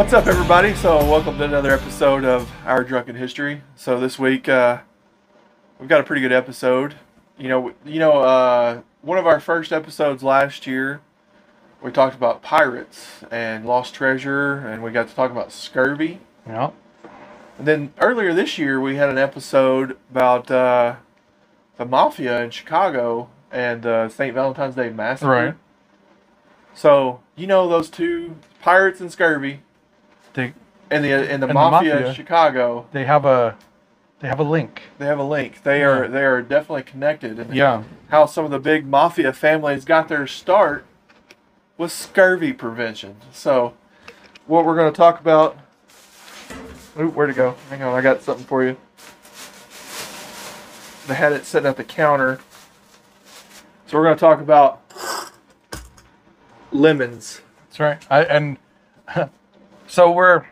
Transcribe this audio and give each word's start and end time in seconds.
What's 0.00 0.14
up, 0.14 0.26
everybody? 0.26 0.74
So, 0.76 0.96
welcome 0.96 1.36
to 1.36 1.44
another 1.44 1.72
episode 1.72 2.24
of 2.24 2.50
Our 2.64 2.82
Drunken 2.84 3.16
History. 3.16 3.60
So, 3.76 4.00
this 4.00 4.18
week 4.18 4.48
uh, 4.48 4.78
we've 5.78 5.90
got 5.90 6.00
a 6.00 6.04
pretty 6.04 6.22
good 6.22 6.32
episode. 6.32 6.94
You 7.36 7.50
know, 7.50 7.74
you 7.84 7.98
know, 7.98 8.12
uh, 8.22 8.80
one 9.02 9.18
of 9.18 9.26
our 9.26 9.40
first 9.40 9.74
episodes 9.74 10.22
last 10.22 10.66
year, 10.66 11.02
we 11.82 11.90
talked 11.90 12.16
about 12.16 12.40
pirates 12.40 13.24
and 13.30 13.66
lost 13.66 13.92
treasure, 13.92 14.66
and 14.66 14.82
we 14.82 14.90
got 14.90 15.06
to 15.08 15.14
talk 15.14 15.30
about 15.30 15.52
scurvy. 15.52 16.20
Yeah. 16.46 16.70
And 17.58 17.68
then 17.68 17.92
earlier 18.00 18.32
this 18.32 18.56
year, 18.56 18.80
we 18.80 18.96
had 18.96 19.10
an 19.10 19.18
episode 19.18 19.98
about 20.10 20.50
uh, 20.50 20.96
the 21.76 21.84
mafia 21.84 22.42
in 22.42 22.50
Chicago 22.50 23.28
and 23.52 23.84
uh, 23.84 24.08
St. 24.08 24.32
Valentine's 24.32 24.76
Day 24.76 24.88
massacre. 24.88 25.30
Right. 25.30 25.54
So 26.72 27.20
you 27.36 27.46
know 27.46 27.68
those 27.68 27.90
two 27.90 28.36
pirates 28.62 29.02
and 29.02 29.12
scurvy, 29.12 29.60
They 30.34 30.54
and 30.90 31.04
the 31.04 31.12
and 31.12 31.42
the, 31.42 31.46
mafia, 31.48 31.96
in 31.96 32.02
mafia. 32.02 32.14
Chicago. 32.14 32.86
they 32.92 33.04
have 33.04 33.24
a 33.24 33.56
they 34.20 34.28
have 34.28 34.38
a 34.40 34.44
link. 34.44 34.82
They 34.98 35.06
have 35.06 35.18
a 35.18 35.24
link. 35.24 35.62
They 35.62 35.82
are 35.82 36.06
they 36.08 36.24
are 36.24 36.42
definitely 36.42 36.82
connected. 36.84 37.38
And 37.38 37.54
Yeah. 37.54 37.84
how 38.08 38.26
some 38.26 38.44
of 38.44 38.50
the 38.50 38.58
big 38.58 38.86
mafia 38.86 39.32
families 39.32 39.84
got 39.84 40.08
their 40.08 40.26
start 40.26 40.84
was 41.78 41.92
scurvy 41.92 42.52
prevention. 42.52 43.16
So, 43.32 43.72
what 44.46 44.64
we're 44.66 44.76
going 44.76 44.92
to 44.92 44.96
talk 44.96 45.18
about. 45.20 45.56
Ooh, 46.98 47.08
where'd 47.08 47.30
it 47.30 47.36
go? 47.36 47.54
Hang 47.70 47.82
on, 47.82 47.94
I 47.94 48.02
got 48.02 48.20
something 48.22 48.44
for 48.44 48.62
you. 48.64 48.76
They 51.06 51.14
had 51.14 51.32
it 51.32 51.46
sitting 51.46 51.66
at 51.68 51.76
the 51.76 51.84
counter. 51.84 52.40
So 53.86 53.96
we're 53.96 54.04
going 54.04 54.16
to 54.16 54.20
talk 54.20 54.40
about 54.40 54.82
lemons. 56.72 57.40
That's 57.68 57.80
right. 57.80 58.06
I 58.10 58.24
and 58.24 58.58
so 59.90 60.10
we're 60.10 60.44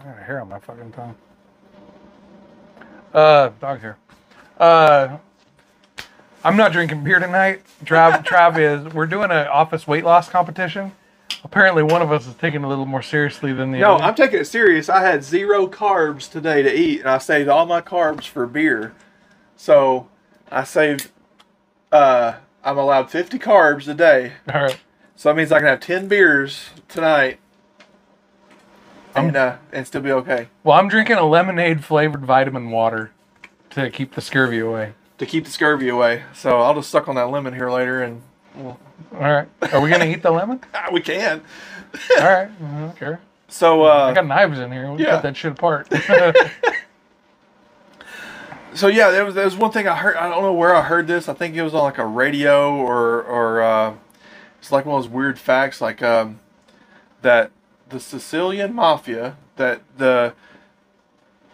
I 0.00 0.04
got 0.04 0.18
a 0.18 0.22
hair 0.22 0.40
on 0.40 0.48
my 0.48 0.58
fucking 0.58 0.92
tongue. 0.92 1.14
Uh 3.12 3.50
dog's 3.60 3.82
hair. 3.82 3.98
Uh 4.58 5.18
I'm 6.44 6.56
not 6.56 6.72
drinking 6.72 7.04
beer 7.04 7.18
tonight. 7.18 7.62
Trav 7.84 8.24
Trav 8.26 8.58
is 8.58 8.92
we're 8.94 9.06
doing 9.06 9.30
an 9.30 9.46
office 9.48 9.86
weight 9.86 10.04
loss 10.04 10.28
competition. 10.28 10.92
Apparently 11.44 11.82
one 11.82 12.02
of 12.02 12.10
us 12.10 12.26
is 12.26 12.34
taking 12.34 12.62
it 12.62 12.64
a 12.64 12.68
little 12.68 12.86
more 12.86 13.02
seriously 13.02 13.52
than 13.52 13.70
the 13.70 13.78
other. 13.82 13.86
No, 13.86 13.94
other. 13.96 14.04
I'm 14.04 14.14
taking 14.14 14.40
it 14.40 14.46
serious. 14.46 14.88
I 14.88 15.02
had 15.02 15.22
zero 15.22 15.66
carbs 15.68 16.28
today 16.30 16.62
to 16.62 16.74
eat, 16.74 17.00
and 17.00 17.08
I 17.10 17.18
saved 17.18 17.48
all 17.48 17.64
my 17.64 17.80
carbs 17.80 18.24
for 18.26 18.44
beer. 18.46 18.92
So 19.56 20.08
I 20.50 20.64
saved. 20.64 21.10
Uh, 21.92 22.34
I'm 22.64 22.76
allowed 22.76 23.08
50 23.10 23.38
carbs 23.38 23.86
a 23.88 23.94
day, 23.94 24.32
All 24.52 24.62
right. 24.62 24.78
so 25.16 25.28
that 25.28 25.36
means 25.36 25.52
I 25.52 25.58
can 25.58 25.68
have 25.68 25.80
10 25.80 26.08
beers 26.08 26.70
tonight, 26.88 27.38
and 29.14 29.36
uh, 29.36 29.56
and 29.72 29.86
still 29.86 30.00
be 30.02 30.12
okay 30.12 30.48
Well, 30.64 30.78
I'm 30.78 30.88
drinking 30.88 31.16
a 31.16 31.24
lemonade 31.24 31.84
flavored 31.84 32.24
vitamin 32.24 32.70
water 32.70 33.10
to 33.70 33.90
keep 33.90 34.14
the 34.14 34.20
scurvy 34.20 34.58
away. 34.60 34.92
to 35.18 35.26
keep 35.26 35.44
the 35.44 35.50
scurvy 35.50 35.88
away. 35.88 36.22
So 36.34 36.58
I'll 36.60 36.74
just 36.74 36.90
suck 36.90 37.08
on 37.08 37.14
that 37.16 37.30
lemon 37.30 37.54
here 37.54 37.70
later, 37.70 38.02
and 38.02 38.22
well, 38.56 38.78
All 39.14 39.20
right. 39.20 39.48
Are 39.72 39.80
we 39.80 39.90
gonna 39.90 40.06
eat 40.06 40.22
the 40.22 40.30
lemon? 40.30 40.60
we 40.92 41.00
can. 41.00 41.42
All 42.18 42.24
right. 42.24 42.48
I 42.50 42.80
don't 42.80 42.96
care. 42.96 43.20
So 43.48 43.84
I 43.84 44.10
uh, 44.10 44.14
got 44.14 44.26
knives 44.26 44.58
in 44.58 44.72
here. 44.72 44.90
We 44.92 45.02
Yeah. 45.02 45.10
cut 45.12 45.22
that 45.22 45.36
shit 45.36 45.52
apart. 45.52 45.88
so 48.74 48.86
yeah, 48.88 49.10
there 49.10 49.24
was 49.24 49.34
there 49.34 49.44
was 49.44 49.56
one 49.56 49.70
thing 49.72 49.88
I 49.88 49.96
heard. 49.96 50.16
I 50.16 50.28
don't 50.28 50.42
know 50.42 50.52
where 50.52 50.74
I 50.74 50.82
heard 50.82 51.06
this. 51.06 51.28
I 51.28 51.34
think 51.34 51.54
it 51.56 51.62
was 51.62 51.74
on 51.74 51.82
like 51.82 51.98
a 51.98 52.06
radio 52.06 52.74
or 52.76 53.22
or 53.22 53.62
uh, 53.62 53.94
it's 54.60 54.70
like 54.72 54.84
one 54.86 54.96
of 54.98 55.04
those 55.04 55.10
weird 55.10 55.38
facts, 55.38 55.80
like 55.80 56.02
um, 56.02 56.40
that 57.22 57.50
the 57.90 58.00
Sicilian 58.00 58.74
mafia, 58.74 59.36
that 59.56 59.80
the 59.96 60.34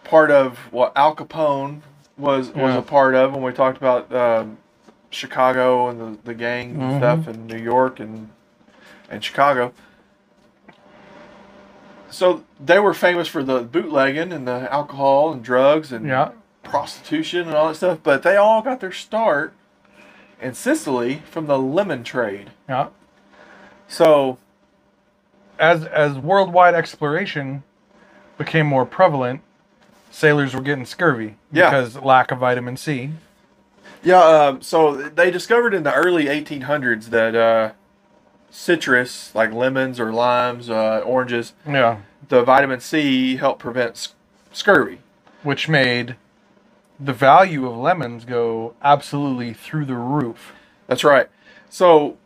part 0.03 0.31
of 0.31 0.57
what 0.71 0.91
Al 0.95 1.15
Capone 1.15 1.81
was 2.17 2.49
was 2.51 2.75
a 2.75 2.81
part 2.81 3.15
of 3.15 3.33
when 3.33 3.41
we 3.43 3.51
talked 3.51 3.77
about 3.77 4.13
um, 4.13 4.57
Chicago 5.09 5.89
and 5.89 5.99
the 5.99 6.17
the 6.23 6.33
gang 6.33 6.71
and 6.71 6.81
Mhm. 6.81 6.97
stuff 6.99 7.27
in 7.27 7.47
New 7.47 7.57
York 7.57 7.99
and 7.99 8.29
and 9.09 9.23
Chicago. 9.23 9.73
So 12.09 12.43
they 12.63 12.79
were 12.79 12.93
famous 12.93 13.27
for 13.27 13.43
the 13.43 13.61
bootlegging 13.61 14.31
and 14.31 14.47
the 14.47 14.71
alcohol 14.71 15.33
and 15.33 15.43
drugs 15.43 15.91
and 15.91 16.07
yeah. 16.07 16.29
prostitution 16.63 17.41
and 17.47 17.55
all 17.55 17.67
that 17.67 17.75
stuff, 17.75 17.99
but 18.03 18.23
they 18.23 18.35
all 18.37 18.61
got 18.61 18.79
their 18.79 18.91
start 18.91 19.53
in 20.41 20.53
Sicily 20.53 21.23
from 21.29 21.47
the 21.47 21.57
lemon 21.59 22.03
trade. 22.03 22.51
Yeah. 22.69 22.87
So, 23.87 24.37
As 25.59 25.85
as 25.85 26.17
worldwide 26.17 26.75
exploration 26.75 27.63
became 28.37 28.65
more 28.67 28.85
prevalent, 28.85 29.41
sailors 30.11 30.53
were 30.53 30.61
getting 30.61 30.85
scurvy 30.85 31.35
Yeah. 31.51 31.69
because 31.69 31.95
lack 31.97 32.31
of 32.31 32.39
vitamin 32.39 32.75
C. 32.77 33.11
yeah, 34.03 34.21
um, 34.21 34.61
so 34.61 34.95
they 34.95 35.31
discovered 35.31 35.73
in 35.73 35.83
the 35.83 35.93
early 35.93 36.25
1800s 36.25 37.09
that 37.09 37.35
uh, 37.35 37.71
citrus, 38.51 39.33
like 39.33 39.51
lemons 39.53 39.99
or 39.99 40.11
limes, 40.11 40.69
uh, 40.69 40.99
oranges, 41.05 41.53
Yeah. 41.67 41.97
the 42.27 42.43
vitamin 42.43 42.79
C 42.81 43.37
helped 43.37 43.59
prevent 43.59 43.97
sc- 43.97 44.13
scurvy. 44.51 44.99
Which 45.43 45.67
made 45.69 46.15
the 46.99 47.13
value 47.13 47.65
of 47.67 47.75
lemons 47.77 48.25
go 48.25 48.73
absolutely 48.83 49.53
through 49.53 49.85
the 49.85 49.95
roof. 49.95 50.53
That's 50.87 51.03
right. 51.03 51.27
So, 51.69 52.17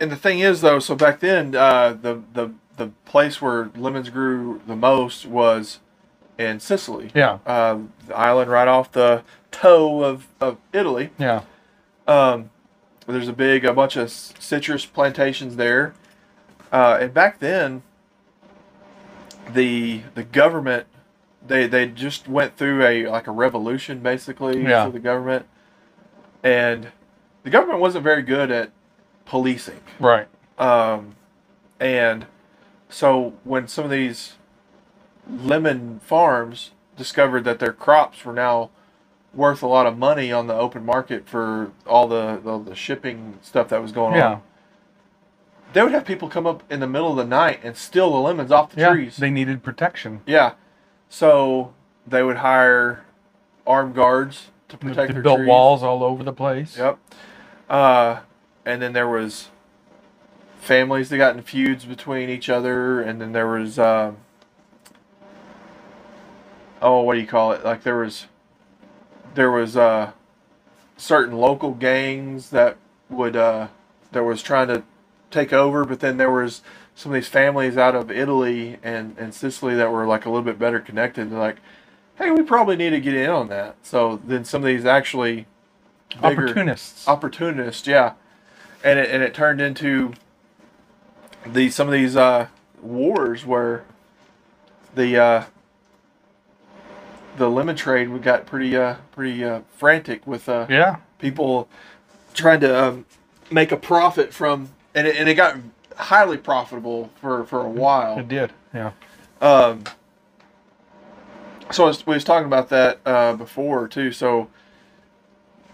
and 0.00 0.10
the 0.10 0.16
thing 0.16 0.40
is, 0.40 0.60
though, 0.62 0.78
so 0.78 0.94
back 0.94 1.20
then, 1.20 1.54
uh, 1.54 1.92
the 2.00 2.22
the 2.32 2.50
the 2.80 2.88
place 3.04 3.42
where 3.42 3.70
lemons 3.76 4.08
grew 4.08 4.60
the 4.66 4.74
most 4.74 5.26
was 5.26 5.80
in 6.38 6.58
Sicily. 6.60 7.10
Yeah. 7.14 7.38
um, 7.46 7.92
the 8.06 8.16
island 8.16 8.50
right 8.50 8.66
off 8.66 8.90
the 8.90 9.22
toe 9.50 10.02
of, 10.02 10.26
of 10.40 10.56
Italy. 10.72 11.10
Yeah. 11.18 11.42
Um, 12.08 12.48
there's 13.06 13.28
a 13.28 13.32
big, 13.34 13.64
a 13.66 13.74
bunch 13.74 13.96
of 13.96 14.10
citrus 14.10 14.86
plantations 14.86 15.56
there. 15.56 15.92
Uh, 16.72 16.96
and 17.02 17.12
back 17.12 17.38
then, 17.40 17.82
the 19.52 20.02
the 20.14 20.22
government, 20.22 20.86
they 21.46 21.66
they 21.66 21.86
just 21.86 22.28
went 22.28 22.56
through 22.56 22.84
a 22.86 23.06
like 23.08 23.26
a 23.26 23.32
revolution 23.32 23.98
basically 24.00 24.62
Yeah. 24.62 24.86
for 24.86 24.92
the 24.92 25.00
government, 25.00 25.46
and 26.42 26.88
the 27.42 27.50
government 27.50 27.80
wasn't 27.80 28.04
very 28.04 28.22
good 28.22 28.50
at 28.50 28.70
policing. 29.24 29.80
Right. 29.98 30.28
Um, 30.58 31.16
and 31.80 32.26
so 32.90 33.32
when 33.44 33.66
some 33.68 33.84
of 33.84 33.90
these 33.90 34.34
lemon 35.28 36.00
farms 36.00 36.72
discovered 36.96 37.44
that 37.44 37.58
their 37.58 37.72
crops 37.72 38.24
were 38.24 38.32
now 38.32 38.70
worth 39.32 39.62
a 39.62 39.66
lot 39.66 39.86
of 39.86 39.96
money 39.96 40.32
on 40.32 40.46
the 40.48 40.54
open 40.54 40.84
market 40.84 41.28
for 41.28 41.70
all 41.86 42.08
the, 42.08 42.40
the, 42.42 42.58
the 42.58 42.74
shipping 42.74 43.38
stuff 43.42 43.68
that 43.68 43.80
was 43.80 43.92
going 43.92 44.16
Yeah. 44.16 44.26
on, 44.32 44.42
they 45.72 45.82
would 45.82 45.92
have 45.92 46.04
people 46.04 46.28
come 46.28 46.46
up 46.48 46.64
in 46.70 46.80
the 46.80 46.88
middle 46.88 47.10
of 47.12 47.16
the 47.16 47.24
night 47.24 47.60
and 47.62 47.76
steal 47.76 48.10
the 48.10 48.18
lemons 48.18 48.50
off 48.50 48.72
the 48.72 48.80
Yeah. 48.80 48.90
trees. 48.92 49.16
They 49.18 49.30
needed 49.30 49.62
protection. 49.62 50.20
yeah. 50.26 50.52
So 51.08 51.72
they 52.06 52.22
would 52.22 52.38
hire 52.38 53.04
armed 53.66 53.94
guards 53.94 54.48
to 54.68 54.76
protect 54.76 55.08
They 55.08 55.12
their 55.14 55.22
built 55.22 55.38
trees. 55.38 55.48
walls 55.48 55.82
all 55.82 56.02
over 56.02 56.22
the 56.24 56.32
place. 56.32 56.76
Yep. 56.76 56.98
Uh, 57.68 58.20
and 58.66 58.82
then 58.82 58.92
there 58.92 59.08
was 59.08 59.48
families 60.60 61.08
that 61.10 61.18
got 61.18 61.36
in 61.36 61.42
feuds 61.42 61.84
between 61.84 62.30
each 62.30 62.48
other, 62.48 63.00
and 63.00 63.20
then 63.20 63.32
there 63.32 63.48
was 63.48 63.78
um 63.78 64.18
oh, 66.82 67.02
what 67.02 67.14
do 67.14 67.20
you 67.20 67.26
call 67.26 67.52
it? 67.52 67.64
Like 67.64 67.82
there 67.82 67.96
was 67.98 68.26
there 69.34 69.50
was 69.50 69.76
uh, 69.76 70.12
certain 70.96 71.36
local 71.36 71.72
gangs 71.72 72.50
that 72.50 72.76
would 73.08 73.36
uh, 73.36 73.68
that 74.12 74.24
was 74.24 74.42
trying 74.42 74.68
to 74.68 74.82
take 75.30 75.52
over, 75.52 75.84
but 75.84 76.00
then 76.00 76.16
there 76.16 76.30
was 76.30 76.62
some 76.94 77.12
of 77.12 77.14
these 77.14 77.28
families 77.28 77.76
out 77.76 77.94
of 77.94 78.10
Italy 78.10 78.78
and, 78.82 79.16
and 79.18 79.32
Sicily 79.34 79.74
that 79.76 79.90
were 79.92 80.06
like 80.06 80.26
a 80.26 80.30
little 80.30 80.44
bit 80.44 80.58
better 80.58 80.80
connected. 80.80 81.30
They're 81.30 81.38
like, 81.38 81.58
hey, 82.16 82.30
we 82.30 82.42
probably 82.42 82.76
need 82.76 82.90
to 82.90 83.00
get 83.00 83.14
in 83.14 83.30
on 83.30 83.48
that. 83.48 83.76
So 83.82 84.20
then 84.24 84.44
some 84.44 84.62
of 84.62 84.66
these 84.66 84.84
actually 84.84 85.46
bigger- 86.22 86.48
Opportunists. 86.48 87.08
opportunist, 87.08 87.86
yeah, 87.86 88.14
and 88.84 88.98
it 88.98 89.10
and 89.10 89.22
it 89.22 89.34
turned 89.34 89.60
into 89.60 90.14
the 91.46 91.70
some 91.70 91.86
of 91.86 91.92
these 91.92 92.16
uh, 92.16 92.48
wars 92.82 93.44
where 93.44 93.84
the 94.94 95.16
uh, 95.16 95.44
the 97.36 97.48
lemon 97.48 97.76
trade 97.76 98.08
we 98.08 98.18
got 98.18 98.46
pretty 98.46 98.76
uh, 98.76 98.96
pretty 99.12 99.44
uh, 99.44 99.60
frantic 99.76 100.26
with 100.26 100.48
uh, 100.48 100.66
yeah. 100.68 100.96
people 101.18 101.68
trying 102.34 102.60
to 102.60 102.84
um, 102.84 103.06
make 103.50 103.72
a 103.72 103.76
profit 103.76 104.32
from 104.32 104.70
and 104.94 105.06
it, 105.06 105.16
and 105.16 105.28
it 105.28 105.34
got 105.34 105.56
highly 105.96 106.36
profitable 106.36 107.10
for 107.20 107.44
for 107.44 107.60
a 107.60 107.70
while. 107.70 108.18
It 108.18 108.28
did. 108.28 108.52
Yeah. 108.74 108.92
Um, 109.40 109.84
so 111.70 111.86
was, 111.86 112.06
we 112.06 112.14
was 112.14 112.24
talking 112.24 112.46
about 112.46 112.68
that 112.70 113.00
uh, 113.06 113.34
before 113.34 113.88
too. 113.88 114.12
So 114.12 114.48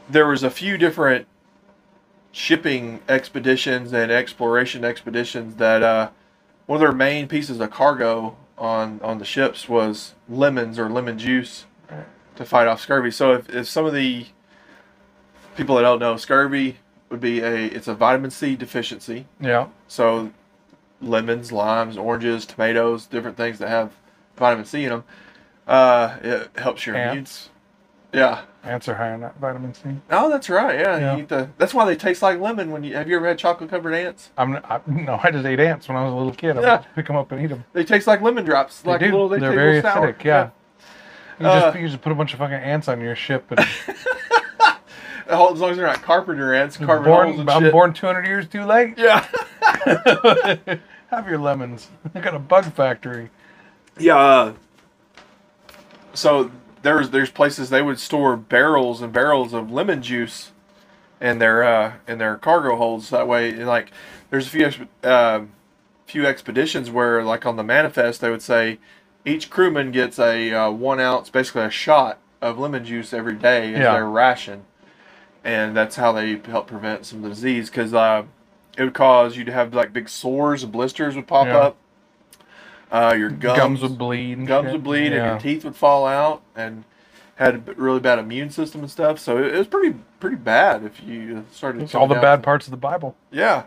there 0.09 0.29
was 0.29 0.43
a 0.43 0.51
few 0.51 0.79
different 0.79 1.27
shipping 2.37 3.00
expeditions 3.09 3.94
and 3.94 4.12
exploration 4.12 4.85
expeditions 4.85 5.56
that 5.56 5.83
uh, 5.83 6.11
one 6.67 6.77
of 6.77 6.81
their 6.81 6.93
main 6.93 7.27
pieces 7.27 7.59
of 7.61 7.71
cargo 7.71 8.37
on 8.59 9.00
on 9.03 9.19
the 9.19 9.25
ships 9.25 9.71
was 9.71 10.12
lemons 10.29 10.79
or 10.79 10.91
lemon 10.91 11.19
juice 11.19 11.65
to 12.35 12.44
fight 12.44 12.67
off 12.67 12.79
scurvy. 12.79 13.11
So 13.11 13.33
if, 13.33 13.49
if 13.49 13.67
some 13.67 13.87
of 13.87 13.94
the 13.94 14.27
people 15.56 15.77
that 15.77 15.83
don't 15.83 15.99
know, 15.99 16.19
scurvy 16.19 16.77
would 17.09 17.21
be 17.21 17.41
a 17.41 17.55
it's 17.69 17.88
a 17.88 17.94
vitamin 17.94 18.31
C 18.31 18.55
deficiency. 18.55 19.25
Yeah. 19.41 19.69
So 19.89 20.31
lemons, 21.00 21.53
limes, 21.53 21.97
oranges, 21.97 22.44
tomatoes, 22.44 23.06
different 23.06 23.39
things 23.39 23.59
that 23.61 23.71
have 23.71 23.93
vitamin 24.37 24.67
C 24.67 24.85
in 24.85 24.91
them. 24.91 25.05
Uh, 25.67 26.19
it 26.23 26.50
helps 26.56 26.85
your 26.85 26.97
immune. 26.97 27.27
Yeah. 28.12 28.43
Ants 28.67 28.89
are 28.89 28.95
high 28.95 29.13
on 29.13 29.21
that 29.21 29.39
vitamin 29.39 29.73
C. 29.75 29.83
Oh, 30.11 30.29
that's 30.29 30.49
right. 30.51 30.79
Yeah. 30.79 30.99
Yeah. 30.99 31.17
You 31.17 31.23
eat 31.23 31.29
the, 31.29 31.49
that's 31.59 31.73
why 31.73 31.85
they 31.85 31.95
taste 31.97 32.21
like 32.23 32.41
lemon. 32.41 32.71
When 32.71 32.83
you 32.85 32.95
have 32.97 33.09
you 33.09 33.17
ever 33.17 33.29
had 33.29 33.39
chocolate 33.39 33.71
covered 33.71 33.95
ants? 33.95 34.31
I'm 34.37 34.57
I, 34.57 34.81
no, 34.87 35.21
I 35.23 35.31
just 35.31 35.45
ate 35.47 35.61
ants 35.61 35.89
when 35.89 35.97
I 35.97 36.05
was 36.05 36.13
a 36.13 36.17
little 36.17 36.33
kid. 36.35 36.57
I 36.59 36.61
Yeah. 36.63 36.77
would 36.79 36.87
pick 36.95 37.07
them 37.07 37.17
up 37.17 37.31
and 37.33 37.43
eat 37.43 37.47
them. 37.49 37.65
They 37.73 37.85
taste 37.85 38.07
like 38.07 38.21
lemon 38.23 38.45
drops. 38.45 38.81
They 38.83 38.91
like 38.91 39.01
do. 39.01 39.07
little. 39.07 39.29
They 39.29 39.39
They're 39.39 39.53
very 39.53 39.81
sour. 39.83 40.13
acidic. 40.13 40.25
Yeah. 40.25 40.51
You 41.39 41.47
Uh, 41.47 41.61
just 41.61 41.79
you 41.79 41.89
just 41.89 42.01
put 42.03 42.13
a 42.13 42.15
bunch 42.15 42.33
of 42.33 42.39
fucking 42.41 42.55
ants 42.55 42.89
on 42.89 43.01
your 43.01 43.15
ship 43.17 43.45
and 43.51 43.61
As 45.29 45.59
long 45.59 45.71
as 45.71 45.77
they're 45.77 45.87
not 45.87 46.03
carpenter 46.03 46.55
ants, 46.55 46.77
holes 46.77 47.05
born, 47.05 47.49
I'm 47.49 47.63
shit. 47.63 47.73
born 47.73 47.93
200 47.93 48.27
years 48.27 48.47
too 48.47 48.63
late. 48.65 48.95
Yeah. 48.97 49.27
Have 51.11 51.29
your 51.29 51.39
lemons. 51.39 51.89
I 52.15 52.21
got 52.21 52.35
a 52.35 52.39
bug 52.39 52.65
factory. 52.73 53.31
Yeah. 53.99 54.17
Uh, 54.17 54.53
so 56.15 56.51
there's 56.87 57.11
there's 57.11 57.31
places 57.31 57.69
they 57.69 57.83
would 57.83 57.99
store 57.99 58.37
barrels 58.37 59.03
and 59.03 59.12
barrels 59.12 59.53
of 59.53 59.71
lemon 59.73 60.00
juice 60.03 60.53
in 61.21 61.38
their 61.41 61.65
uh, 61.65 61.94
in 62.06 62.19
their 62.19 62.37
cargo 62.37 62.77
holds. 62.77 63.11
That 63.11 63.27
way, 63.27 63.53
like 63.53 63.91
there's 64.31 64.47
a 64.47 64.50
few 64.50 64.88
um 65.03 65.50
few 66.06 66.25
expeditions 66.25 66.88
where 66.88 67.25
like 67.25 67.44
on 67.44 67.56
the 67.56 67.65
manifest 67.65 68.21
they 68.21 68.31
would 68.31 68.41
say 68.43 68.79
each 69.25 69.50
crewman 69.50 69.91
gets 69.91 70.21
a 70.21 70.53
uh, 70.55 70.71
one 70.71 71.00
ounce, 71.00 71.29
basically 71.29 71.62
a 71.62 71.71
shot 71.71 72.21
of 72.41 72.56
lemon 72.59 72.85
juice 72.85 73.12
every 73.12 73.35
day 73.35 73.75
as 73.75 73.81
Yeah. 73.81 73.93
their 73.94 74.06
ration, 74.06 74.65
and 75.43 75.77
that's 75.77 75.97
how 75.97 76.12
they 76.12 76.37
help 76.37 76.69
prevent 76.69 77.05
some 77.05 77.19
of 77.19 77.23
the 77.25 77.31
disease 77.31 77.69
because 77.69 77.93
uh, 77.94 78.23
it 78.79 78.85
would 78.85 78.94
cause 78.94 79.37
you 79.37 79.44
to 79.44 79.50
have 79.53 79.75
like 79.75 79.93
big 79.93 80.09
sores 80.09 80.62
and 80.62 80.71
blisters 80.71 81.17
would 81.17 81.27
pop 81.27 81.49
Yeah. 81.49 81.56
up. 81.56 81.77
Uh, 82.91 83.15
your 83.19 83.31
gums, 83.31 83.59
Gums, 83.59 83.83
would 83.83 83.99
bleed. 83.99 84.47
gums 84.47 84.67
shit. 84.67 84.73
would 84.75 84.85
bleed 84.85 85.12
Yeah. 85.12 85.17
and 85.17 85.27
your 85.27 85.38
teeth 85.55 85.65
would 85.65 85.75
fall 85.77 86.06
out 86.06 86.43
and 86.55 86.85
had 87.35 87.55
a 87.69 87.73
really 87.75 88.00
bad 88.00 88.19
immune 88.19 88.50
system 88.50 88.81
and 88.83 88.91
stuff. 88.91 89.19
So 89.19 89.38
it, 89.38 89.55
it 89.55 89.59
was 89.59 89.67
pretty 89.67 89.97
pretty 90.21 90.37
bad 90.37 90.85
if 90.85 91.03
you 91.03 91.44
started. 91.53 91.83
It's 91.83 91.94
all 91.94 92.06
the 92.06 92.15
bad 92.15 92.43
parts 92.43 92.67
of 92.67 92.71
the 92.71 92.77
Bible. 92.77 93.17
Yeah, 93.33 93.65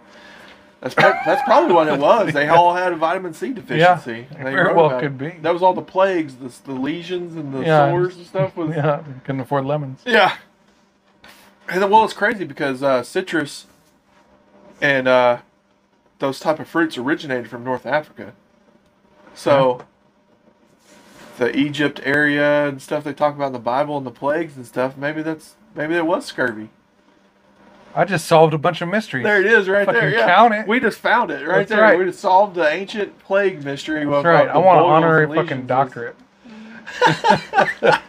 that's 0.82 0.96
that's 0.96 1.42
probably 1.44 1.74
what 1.74 1.88
it 1.90 2.00
was. 2.10 2.34
They 2.34 2.48
all 2.48 2.74
had 2.76 2.94
a 2.94 2.96
vitamin 2.96 3.34
C 3.34 3.52
deficiency. 3.54 4.26
They 4.36 4.44
very 4.44 4.74
well 4.74 5.00
could 5.00 5.18
be. 5.18 5.32
That 5.42 5.52
was 5.54 5.62
all 5.62 5.74
the 5.74 5.82
plagues, 5.82 6.36
the, 6.38 6.52
the 6.66 6.80
lesions 6.80 7.36
and 7.36 7.54
the 7.54 7.60
Yeah. 7.62 7.90
sores 7.92 8.16
and 8.16 8.26
stuff. 8.26 8.56
Was 8.56 8.70
yeah. 8.70 8.86
Yeah, 8.86 9.04
couldn't 9.26 9.42
afford 9.42 9.66
lemons. 9.66 10.02
Yeah, 10.06 10.36
and 11.68 11.82
then, 11.84 11.90
well, 11.92 12.04
it's 12.06 12.14
crazy 12.14 12.46
because 12.46 12.82
uh, 12.82 13.04
citrus 13.04 13.68
and 14.82 15.08
uh, 15.10 15.40
those 16.20 16.40
type 16.40 16.60
of 16.60 16.68
fruits 16.70 16.98
originated 16.98 17.50
from 17.50 17.64
North 17.66 17.86
Africa. 17.86 18.34
So 19.40 19.86
the 21.38 21.58
Egypt 21.58 22.02
area 22.04 22.68
and 22.68 22.82
stuff 22.82 23.06
they 23.06 23.14
talk 23.14 23.36
about 23.36 23.48
in 23.48 23.54
the 23.54 23.60
Bible 23.60 23.96
and 23.98 24.06
the 24.06 24.12
plagues 24.12 24.58
and 24.58 24.66
stuff. 24.66 24.98
Maybe 24.98 25.22
that's 25.22 25.56
maybe 25.74 25.96
it 25.96 26.06
was 26.06 26.26
scurvy. 26.26 26.72
I 27.96 28.04
just 28.04 28.26
solved 28.26 28.54
a 28.54 28.58
bunch 28.58 28.82
of 28.82 28.90
mysteries. 28.90 29.24
There 29.24 29.40
it 29.40 29.46
is, 29.46 29.70
right 29.70 29.88
there. 29.88 30.10
Yeah. 30.10 30.26
count 30.28 30.54
it. 30.54 30.68
We 30.68 30.82
just 30.82 31.00
found 31.00 31.32
it 31.32 31.48
right 31.48 31.60
That's 31.60 31.70
there. 31.70 31.82
right. 31.82 31.98
We 31.98 32.04
just 32.04 32.20
solved 32.20 32.56
the 32.56 32.68
ancient 32.68 33.18
plague 33.20 33.64
mystery. 33.64 34.06
That's 34.06 34.26
right. 34.26 34.50
I 34.50 34.58
want 34.58 34.80
an 34.80 34.86
honorary 34.86 35.34
fucking 35.34 35.66
doctorate. 35.66 36.18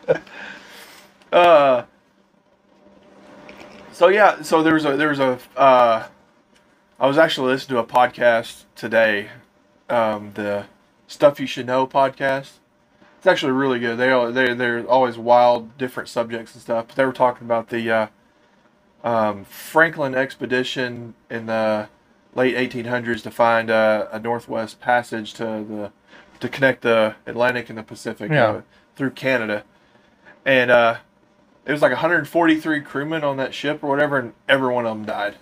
Uh, 1.33 1.85
so 3.93 4.09
yeah, 4.09 4.43
so 4.43 4.65
there 4.65 4.75
was 4.75 4.85
a 4.85 4.97
there 4.97 5.11
was 5.11 5.21
a 5.21 5.39
uh, 5.57 6.09
I 6.99 7.07
was 7.07 7.19
actually 7.19 7.53
listening 7.53 7.77
to 7.77 7.83
a 7.85 7.87
podcast 7.87 8.65
today, 8.75 9.29
um, 9.89 10.33
the 10.35 10.67
Stuff 11.11 11.41
You 11.41 11.47
Should 11.49 11.67
Know 11.67 11.87
podcast. 11.89 12.53
It's 13.19 13.27
actually 13.27 13.53
really 13.53 13.81
good. 13.81 13.99
They 13.99 14.31
they 14.33 14.55
they're 14.55 14.87
always 14.89 15.19
wild, 15.19 15.77
different 15.77 16.09
subjects 16.09 16.55
and 16.55 16.63
stuff. 16.63 16.87
But 16.87 16.97
they 16.97 17.05
were 17.05 17.13
talking 17.13 17.47
about 17.47 17.69
the 17.69 17.91
uh, 17.91 18.07
um, 19.05 19.45
Franklin 19.45 20.15
expedition 20.15 21.15
in 21.29 21.47
the 21.47 21.89
late 22.35 22.55
1800s 22.55 23.23
to 23.25 23.31
find 23.31 23.71
uh, 23.71 24.07
a 24.13 24.21
northwest 24.21 24.81
passage 24.81 25.35
to 25.35 25.43
the 25.45 25.93
to 26.39 26.49
connect 26.49 26.83
the 26.83 27.17
Atlantic 27.27 27.69
and 27.69 27.77
the 27.77 27.83
Pacific 27.83 28.31
Yeah. 28.31 28.45
uh, 28.45 28.61
through 28.97 29.11
Canada, 29.11 29.65
and 30.47 30.71
uh, 30.71 30.99
it 31.67 31.73
was 31.73 31.83
like 31.83 31.91
143 31.91 32.81
crewmen 32.83 33.25
on 33.25 33.37
that 33.37 33.53
ship 33.53 33.83
or 33.83 33.89
whatever, 33.89 34.17
and 34.19 34.33
every 34.49 34.73
one 34.73 34.87
of 34.87 34.97
them 34.97 35.05
died. 35.05 35.35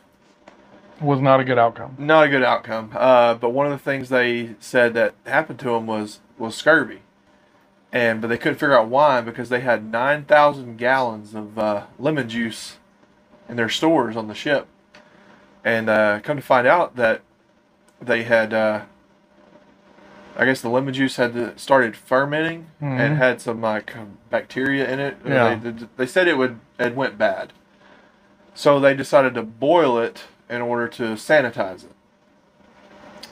Was 1.00 1.20
not 1.20 1.38
a 1.40 1.44
good 1.44 1.58
outcome. 1.58 1.94
Not 1.98 2.24
a 2.24 2.28
good 2.28 2.42
outcome. 2.42 2.90
Uh, 2.94 3.34
but 3.34 3.50
one 3.50 3.66
of 3.66 3.72
the 3.72 3.78
things 3.78 4.08
they 4.08 4.56
said 4.58 4.94
that 4.94 5.14
happened 5.26 5.58
to 5.60 5.66
them 5.70 5.86
was 5.86 6.20
was 6.38 6.54
scurvy, 6.56 7.02
and 7.92 8.20
but 8.20 8.28
they 8.28 8.38
couldn't 8.38 8.58
figure 8.58 8.76
out 8.78 8.88
why 8.88 9.20
because 9.20 9.48
they 9.48 9.60
had 9.60 9.90
9,000 9.92 10.76
gallons 10.76 11.34
of 11.34 11.58
uh, 11.58 11.84
lemon 11.98 12.28
juice 12.28 12.78
in 13.48 13.56
their 13.56 13.68
stores 13.68 14.16
on 14.16 14.26
the 14.28 14.34
ship, 14.34 14.66
and 15.64 15.88
uh, 15.88 16.20
come 16.22 16.36
to 16.36 16.42
find 16.42 16.66
out 16.66 16.96
that 16.96 17.22
they 18.00 18.24
had. 18.24 18.52
Uh, 18.52 18.82
I 20.36 20.44
guess 20.44 20.60
the 20.60 20.68
lemon 20.68 20.94
juice 20.94 21.16
had 21.16 21.32
to, 21.34 21.58
started 21.58 21.96
fermenting 21.96 22.66
and 22.80 23.14
Mhm. 23.14 23.16
had 23.16 23.40
some 23.40 23.60
like 23.60 23.92
bacteria 24.30 24.88
in 24.88 25.00
it. 25.00 25.16
Yeah. 25.26 25.56
They, 25.56 25.74
they 25.96 26.06
said 26.06 26.28
it 26.28 26.38
would 26.38 26.60
it 26.78 26.94
went 26.94 27.18
bad, 27.18 27.52
so 28.54 28.78
they 28.78 28.94
decided 28.94 29.34
to 29.34 29.42
boil 29.42 29.98
it 29.98 30.24
in 30.48 30.62
order 30.62 30.88
to 30.88 31.02
sanitize 31.14 31.84
it. 31.84 31.92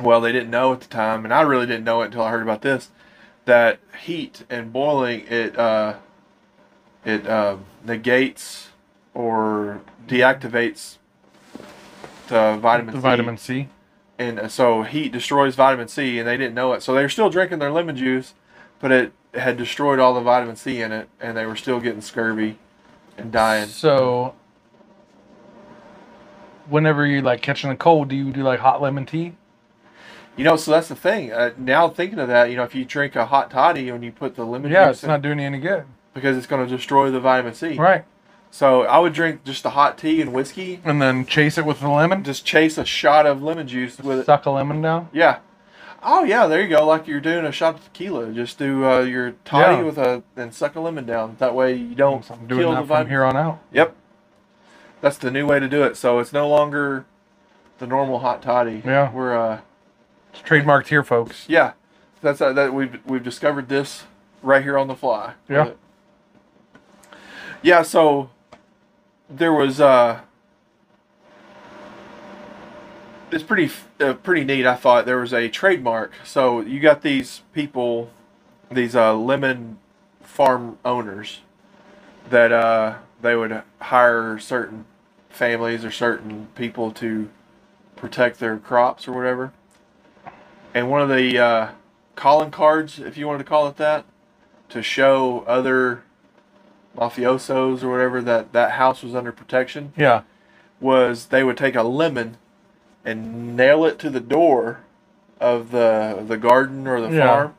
Well, 0.01 0.21
they 0.21 0.33
didn't 0.33 0.51
know 0.51 0.73
at 0.73 0.81
the 0.81 0.89
time, 0.89 1.25
and 1.25 1.33
I 1.33 1.41
really 1.41 1.67
didn't 1.67 1.85
know 1.85 2.03
it 2.03 2.07
until 2.07 2.23
I 2.23 2.31
heard 2.31 2.43
about 2.43 2.63
this. 2.63 2.91
That 3.47 3.79
heat 4.03 4.45
and 4.51 4.73
boiling 4.73 5.25
it 5.29 5.59
uh, 5.59 5.95
it 7.05 7.27
uh, 7.27 7.57
negates 7.85 8.69
or 9.15 9.81
deactivates 10.07 10.97
the 12.29 12.59
vitamin 12.61 12.95
The 12.95 13.01
C 13.01 13.03
vitamin 13.03 13.39
C. 13.39 13.69
and 14.19 14.39
uh, 14.41 14.49
so 14.49 14.82
heat 14.82 15.13
destroys 15.13 15.55
vitamin 15.55 15.89
C, 15.89 16.19
and 16.19 16.27
they 16.27 16.37
didn't 16.37 16.55
know 16.55 16.73
it. 16.73 16.82
So 16.82 16.93
they 16.93 17.03
were 17.03 17.08
still 17.08 17.31
drinking 17.31 17.61
their 17.61 17.70
lemon 17.70 17.96
juice, 17.96 18.35
but 18.81 18.91
it 18.93 19.13
had 19.35 19.56
destroyed 19.56 19.99
all 19.99 20.15
the 20.15 20.20
vitamin 20.20 20.56
C 20.56 20.82
in 20.82 20.93
it, 20.93 21.08
and 21.20 21.37
they 21.37 21.46
were 21.46 21.56
still 21.56 21.81
getting 21.81 22.01
scurvy 22.01 22.58
and 23.17 23.31
dying. 23.31 23.69
So, 23.69 24.35
whenever 26.69 27.06
you're 27.06 27.23
like 27.23 27.43
catching 27.43 27.70
a 27.70 27.77
cold, 27.77 28.08
do 28.08 28.17
you 28.17 28.32
do 28.32 28.43
like 28.43 28.61
hot 28.61 28.81
lemon 28.82 29.06
tea? 29.06 29.35
You 30.37 30.44
know, 30.44 30.56
so 30.56 30.70
that's 30.70 30.89
the 30.89 30.94
thing. 30.96 31.32
Uh, 31.32 31.53
now 31.56 31.89
thinking 31.89 32.19
of 32.19 32.29
that, 32.29 32.51
you 32.51 32.56
know, 32.56 32.63
if 32.65 32.75
you 32.75 32.85
drink 32.85 33.17
a 33.17 33.27
hot 33.27 33.51
toddy 33.51 33.89
and 33.89 34.05
you 34.05 34.13
put 34.13 34.35
the 34.37 34.44
lemon 34.44 34.70
Yeah, 34.70 34.91
it's 34.91 35.03
in, 35.03 35.08
not 35.08 35.23
doing 35.23 35.39
you 35.39 35.46
any 35.46 35.58
good. 35.58 35.85
because 36.13 36.37
it's 36.37 36.46
going 36.46 36.67
to 36.67 36.77
destroy 36.77 37.11
the 37.11 37.20
vitamin 37.20 37.55
C. 37.55 37.75
Right. 37.79 38.05
So 38.51 38.82
I 38.82 38.99
would 38.99 39.13
drink 39.15 39.44
just 39.44 39.63
the 39.63 39.70
hot 39.70 39.96
tea 39.99 40.20
and 40.20 40.32
whiskey, 40.35 40.81
And 40.85 41.01
then 41.01 41.25
chase 41.27 41.56
it 41.58 41.65
with 41.65 41.81
the 41.81 41.89
lemon. 41.89 42.23
just 42.23 42.44
chase 42.44 42.77
a 42.79 42.85
shot 42.85 43.27
of 43.27 43.43
lemon 43.43 43.67
juice 43.67 43.99
with 43.99 44.20
it. 44.20 44.27
Suck 44.27 44.44
a 44.46 44.51
lemon 44.51 44.82
down. 44.82 45.08
Yeah. 45.13 45.39
Oh 46.03 46.23
yeah, 46.25 46.46
there 46.46 46.61
you 46.63 46.69
go. 46.69 46.87
Like 46.87 47.06
you're 47.08 47.20
doing 47.20 47.44
a 47.46 47.51
shot 47.51 47.75
of 47.77 47.85
tequila. 47.85 48.31
Just 48.32 48.58
do 48.58 48.85
uh, 48.87 49.01
your 49.01 49.32
toddy 49.44 49.79
Yeah. 49.79 49.82
with 49.82 49.99
a 49.99 50.23
and 50.37 50.55
suck 50.55 50.77
a 50.77 50.81
lemon 50.81 51.06
down. 51.06 51.37
That 51.39 51.55
way 51.55 51.75
you 51.75 51.94
don't 51.94 52.31
I'm 52.31 52.46
doing 52.46 52.61
kill 52.61 52.73
that 52.75 52.82
the 52.82 52.87
from 52.87 53.08
here 53.08 53.25
on 53.25 53.37
out. 53.37 53.58
Yep. 53.73 53.96
That's 55.06 55.19
the 55.19 55.31
new 55.31 55.46
way 55.46 55.60
to 55.60 55.69
do 55.69 55.84
it. 55.84 55.96
So 55.96 56.19
it's 56.19 56.32
no 56.32 56.48
longer 56.48 57.05
the 57.79 57.86
normal 57.86 58.19
hot 58.19 58.43
toddy. 58.43 58.82
Yeah. 58.84 59.13
We're 59.13 59.39
uh 59.39 59.60
It's 60.32 60.43
trademarked 60.43 60.89
here, 60.89 61.05
folks. 61.05 61.44
yeah. 61.48 61.75
That's 62.22 62.41
uh, 62.41 62.53
that 62.55 62.75
we've 62.75 62.98
we've 63.06 63.22
discovered 63.22 63.69
this 63.69 64.03
right 64.43 64.65
here 64.65 64.77
on 64.77 64.89
the 64.89 64.96
fly. 64.96 65.34
Yeah. 65.48 65.75
Yeah, 67.63 67.82
so 67.82 68.31
there 69.31 69.53
was 69.53 69.81
uh 69.81 70.22
it's 73.31 73.44
pretty 73.44 73.70
uh, 74.01 74.15
pretty 74.15 74.43
neat 74.43 74.67
I 74.67 74.75
thought 74.75 75.06
there 75.06 75.20
was 75.20 75.32
a 75.32 75.48
trademark. 75.48 76.15
So 76.25 76.63
you 76.63 76.81
got 76.81 77.03
these 77.03 77.43
people 77.53 78.10
these 78.72 78.96
uh 78.96 79.15
lemon 79.15 79.79
farm 80.20 80.79
owners 80.84 81.43
that 82.29 82.51
uh 82.51 82.96
they 83.22 83.36
would 83.36 83.63
hire 83.81 84.41
certain 84.41 84.84
families 85.40 85.84
or 85.84 85.90
certain 85.90 86.48
people 86.55 86.90
to 86.93 87.28
protect 87.94 88.40
their 88.40 88.56
crops 88.56 89.06
or 89.06 89.12
whatever. 89.12 89.52
And 90.74 90.90
one 90.90 91.02
of 91.02 91.08
the 91.08 91.38
uh, 91.38 91.69
calling 92.14 92.50
cards, 92.50 92.98
if 92.98 93.16
you 93.16 93.26
wanted 93.26 93.38
to 93.38 93.44
call 93.44 93.69
it 93.69 93.76
that, 93.76 94.05
to 94.70 94.82
show 94.82 95.44
other 95.46 96.02
mafiosos 96.96 97.82
or 97.82 97.90
whatever 97.90 98.22
that 98.22 98.52
that 98.52 98.72
house 98.72 99.02
was 99.02 99.14
under 99.14 99.31
protection, 99.32 99.93
Yeah. 99.96 100.22
was 100.81 101.26
they 101.26 101.44
would 101.44 101.56
take 101.56 101.74
a 101.76 101.82
lemon 101.82 102.38
and 103.05 103.56
nail 103.56 103.84
it 103.84 103.98
to 104.00 104.10
the 104.10 104.20
door 104.20 104.81
of 105.40 105.70
the 105.70 106.24
the 106.26 106.36
garden 106.38 106.86
or 106.88 107.00
the 107.00 107.14
Yeah. 107.14 107.26
farm 107.26 107.55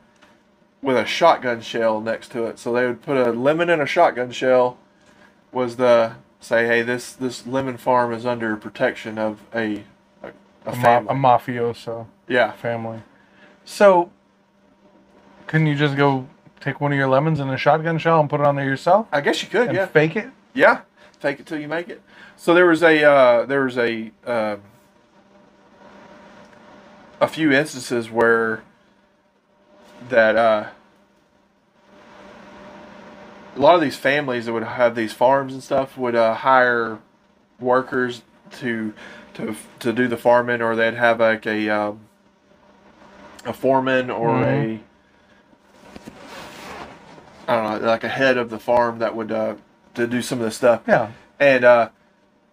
with 0.82 0.96
a 0.96 1.06
shotgun 1.06 1.60
shell 1.60 2.00
next 2.00 2.30
to 2.32 2.44
it. 2.46 2.58
So 2.58 2.72
they 2.72 2.86
would 2.86 3.02
put 3.02 3.16
a 3.16 3.30
lemon 3.32 3.68
in 3.70 3.80
a 3.80 3.86
shotgun 3.86 4.30
shell. 4.32 4.76
Was 5.50 5.76
the 5.76 6.12
say, 6.40 6.66
hey, 6.66 6.82
this 6.82 7.12
this 7.12 7.46
lemon 7.46 7.76
farm 7.76 8.12
is 8.12 8.24
under 8.26 8.56
protection 8.56 9.18
of 9.18 9.40
a 9.54 9.84
a, 10.22 10.28
a 10.66 10.72
A, 10.72 10.76
ma- 10.76 10.98
a 10.98 11.14
mafioso 11.14 12.06
yeah, 12.28 12.52
family. 12.52 13.02
So, 13.64 14.10
couldn't 15.46 15.66
you 15.66 15.74
just 15.74 15.96
go 15.96 16.26
take 16.60 16.80
one 16.80 16.92
of 16.92 16.98
your 16.98 17.08
lemons 17.08 17.40
in 17.40 17.48
a 17.50 17.56
shotgun 17.56 17.98
shell 17.98 18.20
and 18.20 18.28
put 18.28 18.40
it 18.40 18.46
on 18.46 18.56
there 18.56 18.64
yourself 18.64 19.06
I 19.12 19.20
guess 19.20 19.42
you 19.42 19.48
could. 19.48 19.68
and 19.68 19.76
Yeah, 19.76 19.86
fake 19.86 20.16
it? 20.16 20.28
yeah. 20.54 20.80
Fake 21.20 21.40
it 21.40 21.46
till 21.46 21.58
you 21.60 21.68
make 21.68 21.88
it. 21.88 22.00
So 22.36 22.54
there 22.54 22.66
was 22.66 22.82
a 22.82 23.02
uh, 23.04 23.44
there 23.46 23.64
was 23.64 23.76
a 23.76 24.12
um, 24.24 24.60
a 27.20 27.26
few 27.26 27.50
instances 27.52 28.08
where 28.10 28.62
that 30.08 30.36
uh, 30.36 30.66
a 33.58 33.60
lot 33.60 33.74
of 33.74 33.80
these 33.80 33.96
families 33.96 34.46
that 34.46 34.52
would 34.52 34.62
have 34.62 34.94
these 34.94 35.12
farms 35.12 35.52
and 35.52 35.62
stuff 35.62 35.98
would 35.98 36.14
uh, 36.14 36.34
hire 36.34 36.98
workers 37.58 38.22
to 38.52 38.94
to 39.34 39.56
to 39.80 39.92
do 39.92 40.06
the 40.08 40.16
farming, 40.16 40.62
or 40.62 40.76
they'd 40.76 40.94
have 40.94 41.18
like 41.20 41.44
a 41.46 41.68
um, 41.68 42.00
a 43.44 43.52
foreman 43.52 44.10
or 44.10 44.28
Mhm. 44.30 44.44
a 44.46 44.80
I 47.50 47.56
don't 47.56 47.82
know, 47.82 47.86
like 47.88 48.04
a 48.04 48.08
head 48.08 48.36
of 48.36 48.50
the 48.50 48.58
farm 48.58 48.98
that 48.98 49.16
would 49.16 49.32
uh, 49.32 49.54
to 49.94 50.06
do 50.06 50.22
some 50.22 50.38
of 50.38 50.44
this 50.44 50.56
stuff. 50.56 50.82
Yeah. 50.86 51.08
And 51.40 51.64
uh, 51.64 51.88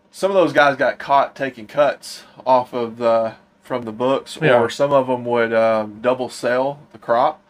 some 0.10 0.32
of 0.32 0.36
those 0.36 0.54
guys 0.54 0.76
got 0.78 0.98
caught 1.00 1.36
taking 1.36 1.68
cuts 1.68 2.24
off 2.46 2.74
of 2.74 2.98
the 2.98 3.36
from 3.62 3.84
the 3.84 3.92
books, 3.92 4.38
Yeah. 4.42 4.60
or 4.60 4.70
some 4.70 4.94
of 4.94 5.08
them 5.08 5.26
would 5.26 5.54
um, 5.54 6.00
double 6.02 6.30
sell 6.30 6.80
the 6.94 6.98
crop. 7.00 7.42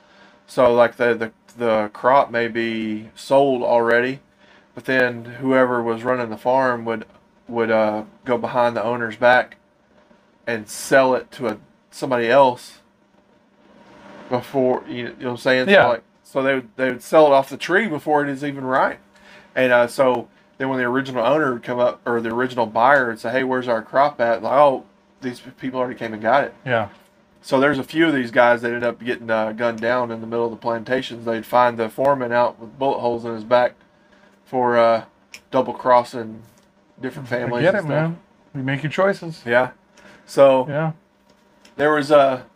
So 0.48 0.74
like 0.74 0.96
the, 0.96 1.14
the 1.14 1.32
the 1.58 1.90
crop 1.94 2.32
may 2.32 2.48
be 2.48 3.10
sold 3.16 3.64
already, 3.64 4.20
but 4.74 4.86
then 4.86 5.26
whoever 5.26 5.82
was 5.82 6.04
running 6.04 6.30
the 6.30 6.38
farm 6.38 6.86
would 6.86 7.06
would 7.48 7.70
uh, 7.70 8.04
go 8.24 8.38
behind 8.38 8.76
the 8.76 8.84
owner's 8.84 9.16
back 9.16 9.58
and 10.48 10.68
sell 10.68 11.16
it 11.16 11.32
to 11.32 11.48
a 11.48 11.58
somebody 11.92 12.28
else 12.28 12.80
before 14.30 14.84
you 14.88 15.04
know, 15.04 15.10
you 15.10 15.16
know 15.20 15.26
what 15.26 15.32
I'm 15.32 15.38
saying. 15.38 15.70
Yeah. 15.70 15.84
So, 15.84 15.90
like, 15.90 16.04
so 16.24 16.44
they 16.44 16.56
would 16.56 16.70
they 16.76 16.90
would 16.90 17.02
sell 17.04 17.28
it 17.28 17.32
off 17.32 17.50
the 17.50 17.58
tree 17.58 17.88
before 17.88 18.24
it 18.24 18.30
is 18.30 18.44
even 18.44 18.64
ripe, 18.66 19.00
and 19.56 19.72
uh, 19.72 19.88
so 19.88 20.28
then 20.58 20.70
when 20.70 20.80
the 20.80 20.86
original 20.86 21.26
owner 21.26 21.54
would 21.54 21.64
come 21.64 21.80
up 21.80 22.02
or 22.06 22.22
the 22.22 22.34
original 22.34 22.66
buyer 22.66 23.08
would 23.08 23.20
say, 23.20 23.32
"Hey, 23.32 23.44
where's 23.44 23.68
our 23.68 23.82
crop 23.82 24.20
at?" 24.20 24.42
Like, 24.42 24.54
oh, 24.54 24.86
these 25.22 25.42
people 25.60 25.80
already 25.80 25.98
came 25.98 26.14
and 26.14 26.22
got 26.22 26.44
it. 26.46 26.54
Yeah. 26.66 26.90
So 27.46 27.60
there's 27.60 27.78
a 27.78 27.84
few 27.84 28.08
of 28.08 28.14
these 28.16 28.32
guys 28.32 28.64
that 28.64 28.70
ended 28.70 28.84
up 28.84 29.00
getting 29.04 29.30
uh, 29.30 29.52
gunned 29.52 29.80
down 29.80 30.10
in 30.10 30.20
the 30.20 30.25
middle 30.25 30.46
of 30.46 30.50
the 30.52 30.58
plantations. 30.58 31.25
They'd 31.25 31.46
find 31.46 31.78
the 31.78 31.90
foreman 31.90 32.32
out 32.32 32.60
with 32.60 32.80
bullet 32.80 32.98
holes 33.02 33.24
in 33.24 33.36
his 33.36 33.44
back 33.44 33.75
for 34.46 34.80
uh, 34.80 35.06
double 35.52 35.74
crossing 35.74 36.42
different 37.00 37.28
families. 37.28 37.60
I 37.60 37.72
get 37.72 37.75
it, 37.75 37.78
stuff. 37.82 37.88
man. 37.90 38.18
You 38.56 38.64
make 38.64 38.82
your 38.82 38.92
choices. 38.92 39.44
Yeah. 39.46 39.72
So 40.25 40.68
Yeah. 40.68 40.94
there 41.75 41.92
was 41.94 42.10
a 42.10 42.48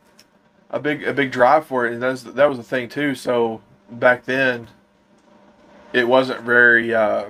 a 0.71 0.79
big 0.79 1.03
a 1.03 1.13
big 1.13 1.31
drive 1.31 1.67
for 1.67 1.85
it, 1.85 1.93
and 1.93 2.01
that's 2.01 2.23
that 2.23 2.49
was 2.49 2.57
the 2.57 2.63
thing 2.63 2.89
too. 2.89 3.13
So 3.13 3.61
back 3.91 4.25
then, 4.25 4.69
it 5.93 6.07
wasn't 6.07 6.41
very 6.41 6.95
uh, 6.95 7.25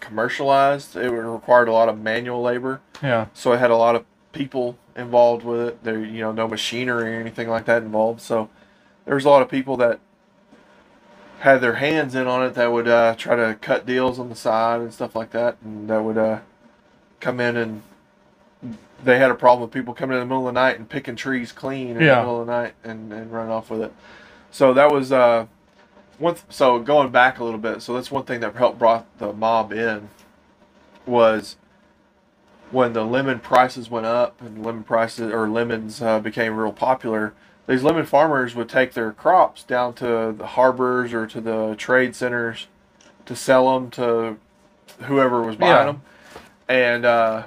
commercialized. 0.00 0.96
It 0.96 1.08
required 1.10 1.68
a 1.68 1.72
lot 1.72 1.88
of 1.88 1.98
manual 1.98 2.42
labor, 2.42 2.82
Yeah. 3.02 3.28
so 3.32 3.54
it 3.54 3.58
had 3.58 3.70
a 3.70 3.76
lot 3.76 3.94
of 3.96 4.04
people 4.32 4.76
involved 5.00 5.44
with 5.44 5.60
it. 5.60 5.84
There, 5.84 5.98
you 6.04 6.20
know, 6.20 6.32
no 6.32 6.46
machinery 6.46 7.16
or 7.16 7.20
anything 7.20 7.48
like 7.48 7.64
that 7.64 7.82
involved. 7.82 8.20
So 8.20 8.48
there 9.06 9.14
was 9.16 9.24
a 9.24 9.30
lot 9.30 9.42
of 9.42 9.48
people 9.48 9.76
that 9.78 9.98
had 11.40 11.60
their 11.60 11.74
hands 11.76 12.14
in 12.14 12.26
on 12.26 12.44
it 12.44 12.54
that 12.54 12.70
would 12.70 12.86
uh, 12.86 13.14
try 13.16 13.34
to 13.34 13.56
cut 13.60 13.86
deals 13.86 14.18
on 14.18 14.28
the 14.28 14.34
side 14.36 14.80
and 14.80 14.92
stuff 14.92 15.16
like 15.16 15.30
that, 15.30 15.56
and 15.64 15.88
that 15.88 16.02
would 16.04 16.18
uh, 16.18 16.40
come 17.20 17.40
in 17.40 17.56
and 17.56 17.82
they 19.02 19.18
had 19.18 19.30
a 19.30 19.34
problem 19.34 19.62
with 19.62 19.72
people 19.72 19.94
coming 19.94 20.14
in 20.16 20.20
the 20.20 20.26
middle 20.26 20.46
of 20.46 20.54
the 20.54 20.60
night 20.60 20.78
and 20.78 20.88
picking 20.88 21.16
trees 21.16 21.52
clean 21.52 21.96
in 21.96 22.02
Yeah. 22.02 22.16
the 22.16 22.20
middle 22.20 22.40
of 22.42 22.46
the 22.46 22.52
night 22.52 22.74
and, 22.84 23.10
and 23.12 23.32
running 23.32 23.50
off 23.50 23.70
with 23.70 23.80
it. 23.80 23.92
So 24.50 24.74
that 24.74 24.92
was 24.92 25.10
uh, 25.12 25.46
one. 26.18 26.34
Th- 26.34 26.44
so 26.50 26.78
going 26.78 27.10
back 27.10 27.38
a 27.38 27.44
little 27.44 27.58
bit, 27.58 27.80
so 27.80 27.94
that's 27.94 28.10
one 28.10 28.24
thing 28.24 28.40
that 28.40 28.54
helped 28.56 28.78
brought 28.78 29.06
the 29.18 29.32
mob 29.32 29.72
in 29.72 30.10
was 31.06 31.56
when 32.70 32.92
the 32.92 33.04
lemon 33.04 33.38
prices 33.40 33.90
went 33.90 34.06
up 34.06 34.40
and 34.40 34.64
lemon 34.64 34.84
prices 34.84 35.32
or 35.32 35.48
lemons 35.48 36.00
uh, 36.00 36.20
became 36.20 36.56
real 36.56 36.72
popular. 36.72 37.32
These 37.66 37.82
lemon 37.82 38.06
farmers 38.06 38.54
would 38.54 38.68
take 38.68 38.94
their 38.94 39.12
crops 39.12 39.62
down 39.62 39.94
to 39.94 40.34
the 40.36 40.46
harbors 40.46 41.12
or 41.12 41.26
to 41.28 41.40
the 41.40 41.74
trade 41.76 42.16
centers 42.16 42.66
to 43.26 43.36
sell 43.36 43.72
them 43.74 43.90
to 43.92 44.36
whoever 45.04 45.42
was 45.42 45.56
buying 45.56 45.72
Yeah. 45.72 45.84
them, 45.84 46.02
and 46.68 47.04
uh, 47.04 47.42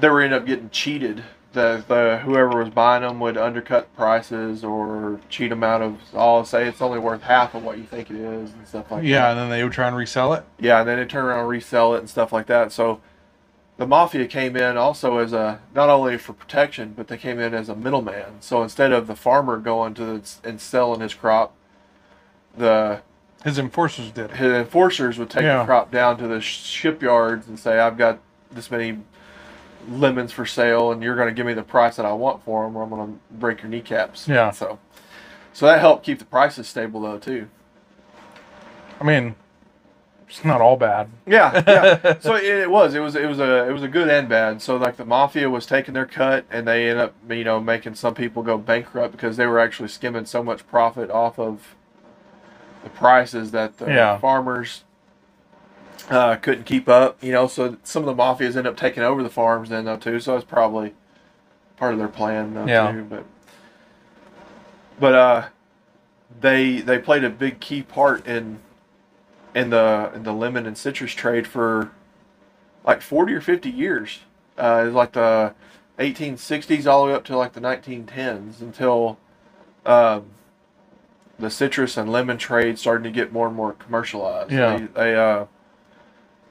they 0.00 0.08
were 0.08 0.22
end 0.22 0.32
up 0.34 0.46
getting 0.46 0.70
cheated. 0.70 1.24
The, 1.52 1.82
the 1.88 2.20
whoever 2.24 2.62
was 2.62 2.68
buying 2.70 3.02
them 3.02 3.20
would 3.20 3.36
undercut 3.36 3.94
prices 3.96 4.62
or 4.62 5.18
cheat 5.28 5.50
them 5.50 5.64
out 5.64 5.80
of 5.82 5.98
all 6.14 6.44
say 6.44 6.68
it's 6.68 6.80
only 6.82 6.98
worth 6.98 7.22
half 7.22 7.54
of 7.54 7.64
what 7.64 7.78
you 7.78 7.84
think 7.84 8.10
it 8.10 8.16
is 8.16 8.52
and 8.52 8.68
stuff 8.68 8.90
like 8.90 9.02
that. 9.02 9.08
Yeah, 9.08 9.30
and 9.30 9.38
then 9.38 9.50
they 9.50 9.64
would 9.64 9.72
try 9.72 9.88
and 9.88 9.96
resell 9.96 10.34
it. 10.34 10.44
Yeah, 10.60 10.80
and 10.80 10.88
then 10.88 10.98
they 10.98 11.04
turn 11.06 11.24
around 11.24 11.40
and 11.40 11.48
resell 11.48 11.94
it 11.94 12.00
and 12.00 12.08
stuff 12.10 12.32
like 12.32 12.46
that. 12.46 12.70
So 12.70 13.00
the 13.78 13.86
mafia 13.86 14.26
came 14.26 14.56
in 14.56 14.76
also 14.76 15.18
as 15.18 15.32
a 15.32 15.60
not 15.74 15.88
only 15.88 16.18
for 16.18 16.32
protection, 16.34 16.92
but 16.96 17.08
they 17.08 17.16
came 17.16 17.38
in 17.40 17.54
as 17.54 17.68
a 17.68 17.74
middleman. 17.74 18.40
So 18.40 18.62
instead 18.62 18.92
of 18.92 19.06
the 19.06 19.16
farmer 19.16 19.56
going 19.56 19.94
to 19.94 20.04
the, 20.18 20.30
and 20.44 20.60
selling 20.60 21.00
his 21.00 21.14
crop, 21.14 21.54
the 22.56 23.00
His 23.44 23.58
enforcers 23.58 24.10
did. 24.10 24.30
it. 24.32 24.36
his 24.36 24.52
enforcers 24.52 25.16
would 25.18 25.30
take 25.30 25.44
Yeah. 25.44 25.58
the 25.60 25.64
crop 25.64 25.90
down 25.92 26.18
to 26.18 26.26
the 26.26 26.40
shipyards 26.40 27.46
and 27.48 27.58
say, 27.58 27.78
"I've 27.78 27.96
got 27.96 28.18
this 28.50 28.70
many 28.70 28.98
lemons 29.88 30.32
for 30.32 30.44
sale, 30.44 30.90
and 30.90 31.02
you're 31.02 31.14
going 31.16 31.28
to 31.28 31.34
give 31.34 31.46
me 31.46 31.54
the 31.54 31.62
price 31.62 31.96
that 31.96 32.04
I 32.04 32.12
want 32.12 32.42
for 32.44 32.64
them, 32.64 32.76
or 32.76 32.82
I'm 32.82 32.90
going 32.90 33.06
to 33.12 33.18
break 33.36 33.62
your 33.62 33.70
kneecaps." 33.70 34.26
Yeah. 34.26 34.50
So, 34.50 34.78
so 35.52 35.66
that 35.66 35.78
helped 35.80 36.04
keep 36.04 36.18
the 36.18 36.24
prices 36.24 36.66
stable 36.66 37.00
though 37.00 37.18
too. 37.18 37.46
I 39.00 39.04
mean, 39.04 39.36
it's 40.28 40.44
not 40.44 40.60
all 40.60 40.76
bad. 40.76 41.08
Yeah, 41.26 41.62
yeah. 41.66 42.18
so 42.20 42.34
it, 42.36 42.44
it 42.44 42.70
was, 42.70 42.94
it 42.94 43.00
was, 43.00 43.14
it 43.16 43.26
was 43.26 43.38
a, 43.38 43.66
it 43.68 43.72
was 43.72 43.82
a 43.82 43.88
good 43.88 44.08
and 44.08 44.28
bad. 44.28 44.60
So 44.62 44.76
like 44.76 44.96
the 44.96 45.04
mafia 45.04 45.48
was 45.48 45.64
taking 45.66 45.94
their 45.94 46.06
cut, 46.06 46.44
and 46.50 46.66
they 46.68 46.88
ended 46.90 47.04
up, 47.04 47.14
you 47.30 47.44
know, 47.44 47.60
making 47.60 47.94
some 47.94 48.14
people 48.14 48.42
go 48.42 48.58
bankrupt 48.58 49.12
because 49.12 49.36
they 49.36 49.46
were 49.46 49.58
actually 49.58 49.88
skimming 49.88 50.26
so 50.26 50.42
much 50.42 50.66
profit 50.68 51.10
off 51.10 51.38
of 51.38 51.74
the 52.84 52.90
prices 52.90 53.50
that 53.52 53.78
the 53.78 53.86
Yeah. 53.86 54.18
farmers 54.18 54.84
uh, 56.10 56.36
couldn't 56.36 56.64
keep 56.64 56.88
up. 56.88 57.22
You 57.22 57.32
know, 57.32 57.46
so 57.46 57.76
some 57.82 58.06
of 58.06 58.16
the 58.16 58.22
mafias 58.22 58.56
end 58.56 58.66
up 58.66 58.76
taking 58.76 59.02
over 59.02 59.22
the 59.22 59.30
farms 59.30 59.68
then 59.70 59.84
though 59.84 59.96
too. 59.96 60.20
So 60.20 60.36
it's 60.36 60.44
probably 60.44 60.94
part 61.76 61.92
of 61.92 61.98
their 61.98 62.08
plan 62.08 62.54
though 62.54 62.66
Yeah. 62.66 62.92
too. 62.92 63.04
But 63.04 63.24
but 65.00 65.14
uh, 65.14 65.48
they 66.40 66.80
they 66.80 66.98
played 66.98 67.24
a 67.24 67.30
big 67.30 67.60
key 67.60 67.82
part 67.82 68.26
in 68.26 68.58
in 69.54 69.70
the 69.70 70.10
in 70.14 70.22
the 70.22 70.32
lemon 70.32 70.66
and 70.66 70.76
citrus 70.76 71.12
trade 71.12 71.46
for 71.46 71.90
like 72.84 73.00
40 73.02 73.34
or 73.34 73.40
50 73.40 73.70
years. 73.70 74.20
Uh, 74.56 74.80
it 74.82 74.86
was 74.86 74.94
like 74.94 75.12
the 75.12 75.54
1860s 75.98 76.86
all 76.86 77.04
the 77.04 77.10
way 77.10 77.16
up 77.16 77.24
to 77.24 77.36
like 77.36 77.52
the 77.52 77.60
1910s 77.60 78.60
until 78.60 79.18
um, 79.86 80.26
the 81.38 81.50
citrus 81.50 81.96
and 81.96 82.10
lemon 82.10 82.38
trade 82.38 82.78
started 82.78 83.04
to 83.04 83.10
get 83.10 83.32
more 83.32 83.46
and 83.48 83.56
more 83.56 83.72
commercialized. 83.74 84.50
Yeah. 84.52 84.76
They, 84.78 84.86
they 84.86 85.14
uh, 85.16 85.46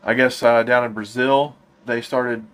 I 0.04 0.14
guess 0.14 0.42
uh, 0.44 0.64
down 0.64 0.86
in 0.86 0.94
Brazil, 0.94 1.56
they 1.86 2.02
started, 2.02 2.46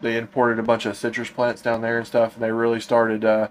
they 0.00 0.16
imported 0.16 0.58
a 0.58 0.62
bunch 0.62 0.86
of 0.86 0.96
citrus 0.96 1.30
plants 1.30 1.62
down 1.62 1.80
there 1.82 1.98
and 1.98 2.06
stuff, 2.06 2.34
and 2.34 2.42
they 2.42 2.50
really 2.52 2.80
started 2.80 3.24
uh, 3.24 3.48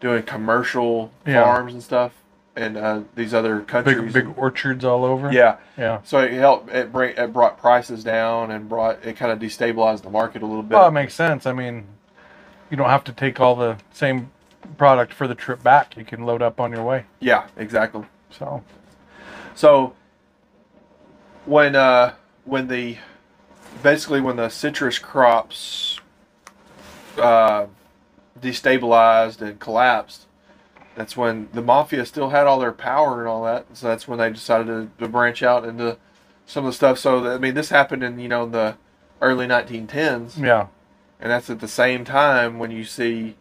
doing 0.00 0.22
commercial 0.22 1.12
Yeah. 1.26 1.42
farms 1.44 1.72
and 1.74 1.82
stuff. 1.82 2.12
And 2.56 2.78
uh, 2.78 3.00
these 3.14 3.34
other 3.34 3.60
countries, 3.60 4.12
Big 4.14 4.26
big 4.26 4.38
orchards 4.38 4.82
all 4.82 5.04
over. 5.04 5.30
yeah, 5.30 5.58
Yeah. 5.76 6.00
so 6.04 6.20
it 6.20 6.32
helped. 6.32 6.70
It 6.72 6.90
bring 6.90 7.14
it 7.14 7.30
brought 7.32 7.58
prices 7.58 8.02
down 8.02 8.50
and 8.50 8.66
brought 8.66 9.04
it 9.04 9.16
kind 9.16 9.30
of 9.30 9.38
destabilized 9.38 10.02
the 10.02 10.08
market 10.10 10.40
a 10.42 10.46
little 10.46 10.62
bit. 10.62 10.74
Well, 10.76 10.88
it 10.88 10.92
makes 10.92 11.12
sense. 11.14 11.44
I 11.44 11.52
mean, 11.52 11.86
you 12.70 12.78
don't 12.78 12.88
have 12.88 13.04
to 13.04 13.12
take 13.12 13.40
all 13.40 13.56
the 13.56 13.76
same 13.92 14.30
product 14.78 15.12
for 15.12 15.28
the 15.28 15.34
trip 15.34 15.62
back. 15.62 15.98
You 15.98 16.04
can 16.06 16.24
load 16.24 16.40
up 16.40 16.58
on 16.58 16.72
your 16.72 16.82
way. 16.82 17.04
yeah, 17.20 17.46
exactly. 17.58 18.04
So, 18.30 18.64
So 19.54 19.92
when 21.44 21.76
uh, 21.76 22.14
when 22.46 22.68
the 22.68 22.96
basically 23.82 24.22
when 24.22 24.36
the 24.36 24.48
citrus 24.48 24.98
crops 24.98 26.00
uh, 27.18 27.66
destabilized 28.40 29.42
and 29.42 29.60
collapsed, 29.60 30.22
that's 30.96 31.16
when 31.16 31.48
the 31.52 31.62
mafia 31.62 32.04
still 32.06 32.30
had 32.30 32.46
all 32.48 32.58
their 32.58 32.72
power 32.72 33.20
and 33.20 33.28
all 33.28 33.44
that. 33.44 33.66
So 33.74 33.86
that's 33.86 34.08
when 34.08 34.18
they 34.18 34.30
decided 34.30 34.66
to, 34.66 34.90
to 35.04 35.08
branch 35.08 35.42
out 35.42 35.64
into 35.64 35.98
some 36.46 36.64
of 36.64 36.70
the 36.72 36.74
stuff. 36.76 36.98
So 36.98 37.30
I 37.32 37.38
mean, 37.38 37.54
this 37.54 37.68
happened 37.68 38.02
in 38.02 38.18
you 38.18 38.28
know 38.28 38.46
the 38.46 38.76
early 39.22 39.46
1910s. 39.46 40.38
yeah. 40.42 40.66
And 41.20 41.30
that's 41.30 41.48
at 41.48 41.60
the 41.60 41.68
same 41.68 42.04
time 42.04 42.58
when 42.58 42.70
you 42.70 42.84
see 42.84 43.36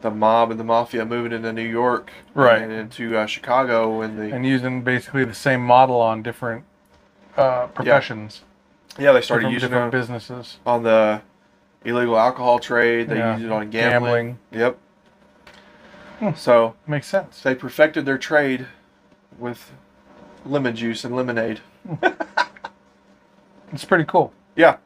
the 0.00 0.10
mob 0.10 0.50
and 0.50 0.58
the 0.58 0.64
mafia 0.64 1.04
moving 1.04 1.30
into 1.32 1.52
New 1.52 1.68
York, 1.68 2.10
Right. 2.34 2.60
and 2.62 2.72
into 2.72 3.16
uh, 3.16 3.26
Chicago, 3.26 4.00
and 4.00 4.18
the 4.18 4.34
and 4.34 4.44
using 4.46 4.82
basically 4.82 5.24
the 5.24 5.34
same 5.34 5.60
model 5.60 6.00
on 6.00 6.22
different 6.22 6.64
uh, 7.36 7.66
professions, 7.68 8.42
yeah 8.98 9.12
they 9.12 9.20
started 9.20 9.42
different, 9.42 9.54
using 9.54 9.68
different 9.70 9.92
businesses. 9.92 10.58
on 10.66 10.82
the 10.82 11.22
illegal 11.84 12.18
alcohol 12.18 12.58
trade. 12.58 13.08
They 13.08 13.18
Yeah. 13.18 13.34
used 13.34 13.46
it 13.46 13.52
on 13.52 13.70
gambling. 13.70 14.38
Yep. 14.50 14.78
Hmm. 16.20 16.30
So 16.36 16.74
Makes 16.86 17.08
sense. 17.08 17.42
they 17.42 17.54
perfected 17.54 18.04
their 18.06 18.18
trade 18.18 18.66
with 19.38 19.72
lemon 20.44 20.76
juice 20.76 21.04
and 21.04 21.16
lemonade. 21.16 21.60
It's 23.72 23.84
pretty 23.84 24.04
cool. 24.04 24.32
Yeah, 24.56 24.78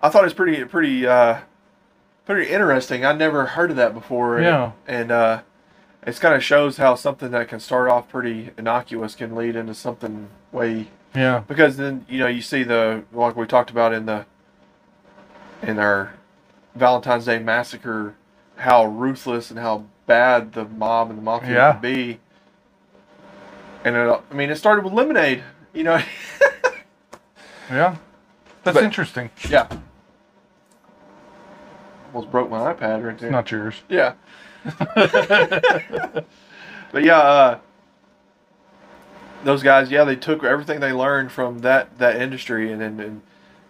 I 0.00 0.08
thought 0.08 0.20
it 0.22 0.26
was 0.26 0.34
pretty 0.34 0.64
pretty 0.64 1.06
uh, 1.06 1.38
pretty 2.24 2.50
interesting. 2.52 3.04
I 3.04 3.12
never 3.12 3.46
heard 3.46 3.70
of 3.70 3.76
that 3.76 3.94
before. 3.94 4.36
and- 4.38 4.46
Yeah. 4.46 4.72
and 4.86 5.10
uh, 5.10 5.40
it 6.06 6.20
kind 6.20 6.34
of 6.34 6.44
shows 6.44 6.76
how 6.76 6.94
something 6.94 7.32
that 7.32 7.48
can 7.48 7.58
start 7.58 7.88
off 7.88 8.08
pretty 8.08 8.50
innocuous 8.56 9.14
can 9.16 9.34
lead 9.34 9.56
into 9.56 9.74
something 9.74 10.28
way 10.52 10.86
Yeah. 11.16 11.40
because 11.48 11.76
then 11.78 12.06
you 12.08 12.20
know 12.20 12.28
you 12.28 12.42
see 12.42 12.62
the 12.62 13.02
like 13.12 13.34
we 13.36 13.44
talked 13.46 13.70
about 13.70 13.92
in 13.92 14.06
the 14.06 14.24
in 15.60 15.78
our 15.80 16.14
Valentine's 16.76 17.24
Day 17.26 17.40
massacre 17.40 18.14
how 18.56 18.84
ruthless 18.84 19.50
and 19.50 19.58
how 19.58 19.84
bad 20.06 20.52
the 20.52 20.64
mob 20.64 21.10
and 21.10 21.18
the 21.18 21.22
mafia 21.22 21.54
Yeah. 21.54 21.72
can 21.72 21.80
be. 21.82 22.20
And 23.84 23.96
it, 23.96 24.20
I 24.30 24.34
mean, 24.34 24.50
it 24.50 24.56
started 24.56 24.84
with 24.84 24.92
lemonade. 24.92 25.42
You 25.74 25.84
know, 25.84 26.02
Yeah. 27.70 27.96
That's 28.64 28.74
But- 28.76 28.84
interesting. 28.84 29.30
yeah. 29.48 29.66
Almost 32.14 32.30
broke 32.30 32.50
my 32.50 32.72
iPad 32.74 33.04
right 33.06 33.18
there. 33.18 33.30
Not 33.30 33.50
yours. 33.50 33.76
Yeah. 33.88 34.12
but 34.84 36.24
yeah, 37.02 37.18
uh, 37.18 37.58
those 39.44 39.62
guys, 39.62 39.90
yeah, 39.90 40.04
they 40.04 40.14
took 40.16 40.44
everything 40.44 40.80
they 40.80 40.92
learned 40.92 41.32
from 41.32 41.60
that 41.60 41.98
that 41.98 42.20
industry 42.20 42.70
and 42.70 42.80
then 42.80 43.00
and 43.00 43.22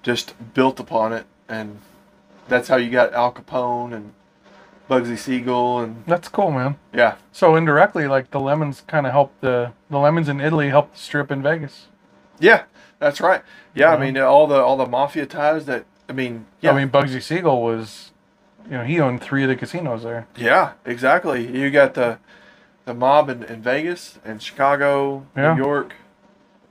just 0.03 0.35
built 0.55 0.81
upon 0.81 1.13
it, 1.13 1.25
and 1.49 1.79
that's 2.49 2.69
how 2.69 2.77
you 2.77 2.91
got 2.91 3.15
Al 3.15 3.33
Capone 3.33 3.95
and 3.95 4.13
Bugsy 4.91 5.17
Siegel 5.17 5.81
and 5.81 6.05
That's 6.07 6.29
cool, 6.29 6.51
man. 6.51 6.77
yeah, 6.93 7.15
So 7.33 7.57
indirectly, 7.57 8.07
like 8.07 8.31
the 8.31 8.41
lemons 8.41 8.83
kind 8.87 9.07
of 9.07 9.13
helped 9.13 9.41
the 9.41 9.73
the 9.91 9.99
lemons 9.99 10.29
in 10.29 10.41
Italy 10.41 10.69
helped 10.69 10.95
the 10.95 10.99
strip 11.01 11.31
in 11.31 11.43
Vegas. 11.43 11.87
yeah, 12.41 12.65
that's 12.99 13.21
right. 13.21 13.43
Yeah, 13.75 13.91
I 13.95 13.99
mean 13.99 14.17
all 14.19 14.47
the 14.47 14.57
all 14.57 14.77
the 14.77 14.87
mafia 14.87 15.27
ties 15.27 15.65
that 15.67 15.85
I 16.09 16.13
mean, 16.13 16.47
yeah, 16.61 16.73
I 16.73 16.77
mean, 16.77 16.91
Bugsy 16.91 17.23
Siegel 17.23 17.63
was, 17.63 18.11
you 18.67 18.73
know, 18.73 18.85
he 18.85 19.01
owned 19.01 19.23
three 19.23 19.45
of 19.45 19.49
the 19.49 19.57
casinos 19.57 20.03
there. 20.03 20.27
Yeah, 20.37 20.73
exactly. 20.85 21.47
You 21.59 21.71
got 21.71 21.95
the 21.95 22.19
the 22.85 22.93
mob 22.93 23.31
in, 23.31 23.45
in 23.45 23.63
Vegas 23.63 24.19
and 24.25 24.43
Chicago, 24.43 25.25
Yeah. 25.37 25.55
New 25.55 25.63
York, 25.63 25.95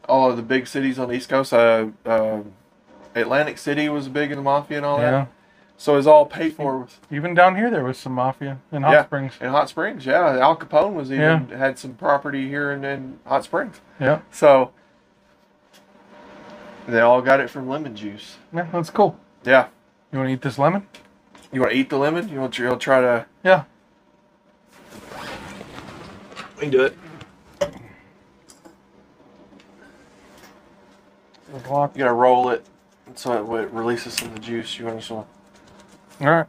all 0.07 0.29
of 0.29 0.35
the 0.37 0.43
big 0.43 0.67
cities 0.67 0.99
on 0.99 1.07
the 1.09 1.15
East 1.15 1.29
Coast. 1.29 1.53
Uh, 1.53 1.87
uh, 2.05 2.41
Atlantic 3.15 3.57
City 3.57 3.89
was 3.89 4.09
big 4.09 4.29
in 4.31 4.37
the 4.37 4.43
mafia 4.43 4.77
and 4.77 4.85
all 4.85 4.97
that. 4.99 5.11
Yeah. 5.11 5.25
So 5.81 5.97
it's 5.97 6.05
all 6.05 6.27
paid 6.27 6.53
for 6.53 6.77
with 6.77 6.99
Even 7.09 7.33
down 7.33 7.55
here, 7.55 7.71
there 7.71 7.83
was 7.83 7.97
some 7.97 8.11
mafia 8.11 8.59
in 8.71 8.83
Hot 8.83 8.91
Yeah. 8.91 9.03
Springs. 9.03 9.33
in 9.41 9.49
Hot 9.49 9.67
Springs. 9.67 10.05
Yeah, 10.05 10.37
Al 10.37 10.55
Capone 10.55 10.93
was 10.93 11.11
even 11.11 11.49
had 11.49 11.79
some 11.79 11.95
property 11.95 12.47
here 12.47 12.71
in, 12.71 12.85
in 12.85 13.19
Hot 13.25 13.43
Springs. 13.45 13.81
Yeah. 13.99 14.19
So 14.29 14.73
they 16.87 16.99
all 16.99 17.23
got 17.23 17.39
it 17.39 17.49
from 17.49 17.67
lemon 17.67 17.95
juice. 17.95 18.37
Yeah, 18.53 18.67
that's 18.71 18.91
cool. 18.91 19.17
Yeah. 19.43 19.69
You 20.11 20.19
want 20.19 20.29
to 20.29 20.33
eat 20.33 20.43
this 20.43 20.59
lemon? 20.59 20.85
You 21.51 21.61
want 21.61 21.71
to 21.71 21.77
eat 21.79 21.89
the 21.89 21.97
lemon? 21.97 22.29
You 22.29 22.41
want 22.41 22.53
to 22.53 22.61
you'll 22.61 22.77
try 22.77 23.01
to? 23.01 23.25
Yeah. 23.43 23.63
We 26.57 26.61
can 26.61 26.69
do 26.69 26.83
it. 26.83 26.95
You 31.51 31.59
gotta 31.67 32.13
roll 32.13 32.49
it 32.49 32.67
so 33.15 33.33
it, 33.55 33.63
it 33.63 33.71
releases 33.71 34.13
some 34.13 34.27
of 34.27 34.35
the 34.35 34.41
juice. 34.41 34.77
You 34.77 34.85
want 34.85 35.01
to? 35.01 35.25
Right. 36.29 36.45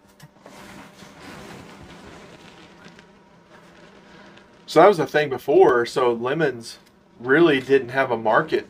So 4.67 4.81
that 4.81 4.89
was 4.89 4.97
the 4.99 5.07
thing 5.07 5.29
before. 5.29 5.85
So 5.87 6.13
lemons 6.13 6.79
really 7.21 7.61
didn't 7.61 7.91
have 7.91 8.11
a 8.11 8.17
market 8.17 8.67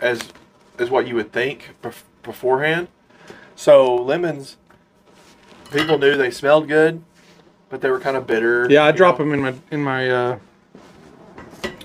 as 0.00 0.20
as 0.78 0.90
what 0.90 1.06
you 1.06 1.14
would 1.14 1.32
think 1.32 1.74
bef- 1.82 2.02
beforehand. 2.22 2.88
So 3.56 3.94
lemons, 3.94 4.56
people 5.70 5.98
knew 5.98 6.16
they 6.16 6.30
smelled 6.30 6.66
good, 6.66 7.02
but 7.68 7.80
they 7.80 7.90
were 7.90 8.00
kind 8.00 8.16
of 8.16 8.26
bitter. 8.26 8.66
Yeah, 8.70 8.84
I 8.84 8.88
you 8.90 8.96
drop 8.96 9.18
know. 9.18 9.24
them 9.26 9.34
in 9.34 9.40
my 9.40 9.54
in 9.70 9.80
my 9.82 10.10
uh, 10.10 10.38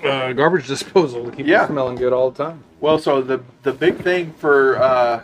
uh, 0.03 0.31
garbage 0.33 0.67
disposal 0.67 1.25
to 1.29 1.31
keep 1.35 1.45
Yeah. 1.45 1.59
them 1.65 1.75
smelling 1.75 1.95
good 1.95 2.13
all 2.13 2.31
the 2.31 2.43
time. 2.43 2.63
Well, 2.79 2.97
so 2.97 3.21
the 3.21 3.41
the 3.63 3.73
big 3.73 3.97
thing 3.97 4.31
for 4.33 4.77
uh, 4.81 5.21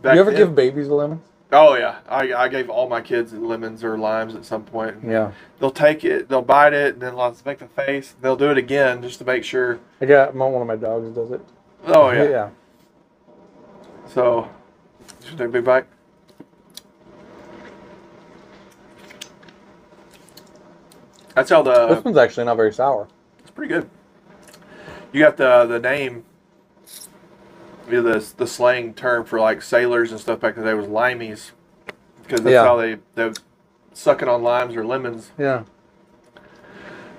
back 0.00 0.14
you 0.14 0.20
ever 0.20 0.30
then- 0.30 0.38
give 0.40 0.54
babies 0.54 0.86
a 0.88 0.94
lemon? 0.94 1.20
Oh 1.54 1.74
yeah, 1.74 1.98
I, 2.08 2.32
I 2.32 2.48
gave 2.48 2.70
all 2.70 2.88
my 2.88 3.02
kids 3.02 3.34
lemons 3.34 3.84
or 3.84 3.98
limes 3.98 4.34
at 4.34 4.46
some 4.46 4.64
point. 4.64 4.96
Yeah. 5.06 5.32
They'll 5.60 5.70
take 5.70 6.02
it, 6.02 6.30
they'll 6.30 6.40
bite 6.40 6.72
it, 6.72 6.94
and 6.94 7.02
then 7.02 7.14
let's 7.14 7.44
make 7.44 7.58
the 7.58 7.66
face. 7.66 8.14
They'll 8.22 8.36
do 8.36 8.50
it 8.50 8.56
again 8.56 9.02
just 9.02 9.18
to 9.18 9.26
make 9.26 9.44
sure. 9.44 9.78
I 10.00 10.06
got 10.06 10.34
my, 10.34 10.46
one 10.46 10.62
of 10.62 10.68
my 10.68 10.76
dogs 10.76 11.14
does 11.14 11.30
it. 11.30 11.42
Oh 11.84 12.10
yeah. 12.10 12.24
Yeah. 12.24 12.50
So, 14.08 14.48
should 15.24 15.36
take 15.36 15.48
a 15.48 15.50
big 15.50 15.64
bite. 15.64 15.86
That's 21.34 21.50
how 21.50 21.62
the. 21.62 21.88
this 21.88 22.04
one's 22.04 22.16
actually 22.16 22.44
not 22.44 22.56
very 22.56 22.72
sour. 22.72 23.08
It's 23.40 23.50
pretty 23.50 23.72
good. 23.72 23.90
You 25.12 25.20
got 25.20 25.36
the 25.36 25.66
the 25.66 25.78
name. 25.78 26.24
You 27.92 28.02
know, 28.02 28.14
the 28.14 28.34
the 28.38 28.46
slang 28.46 28.94
term 28.94 29.26
for 29.26 29.38
like 29.38 29.60
sailors 29.60 30.12
and 30.12 30.18
stuff 30.18 30.40
back 30.40 30.56
in 30.56 30.62
the 30.62 30.70
day 30.70 30.74
was 30.74 30.86
limeys, 30.86 31.50
because 32.22 32.40
that's 32.40 32.54
Yeah. 32.54 32.64
how 32.64 32.76
they 32.76 32.96
they 33.16 33.28
was 33.28 33.36
sucking 33.92 34.28
on 34.28 34.42
limes 34.42 34.74
or 34.74 34.82
lemons. 34.82 35.32
Yeah. 35.36 35.64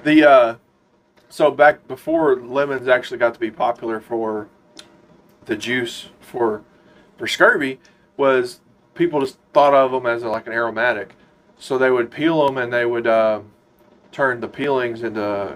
The 0.04 0.28
uh, 0.28 0.56
so 1.30 1.52
back 1.52 1.88
before 1.88 2.36
lemons 2.38 2.88
actually 2.88 3.20
got 3.20 3.36
to 3.36 3.40
be 3.40 3.52
popular 3.52 4.00
for 4.00 4.48
the 5.46 5.56
juice 5.56 6.10
for 6.20 6.64
for 7.20 7.28
scurvy 7.28 7.80
was 8.18 8.60
people 8.96 9.20
just 9.22 9.38
thought 9.54 9.76
of 9.76 9.92
them 9.92 10.08
as 10.08 10.24
like 10.24 10.48
an 10.48 10.54
aromatic, 10.54 11.14
so 11.60 11.78
they 11.78 11.92
would 11.92 12.10
peel 12.10 12.48
them 12.48 12.58
and 12.58 12.74
they 12.74 12.86
would 12.86 13.06
uh, 13.06 13.42
turn 14.12 14.40
the 14.40 14.48
peelings 14.48 15.04
into 15.04 15.56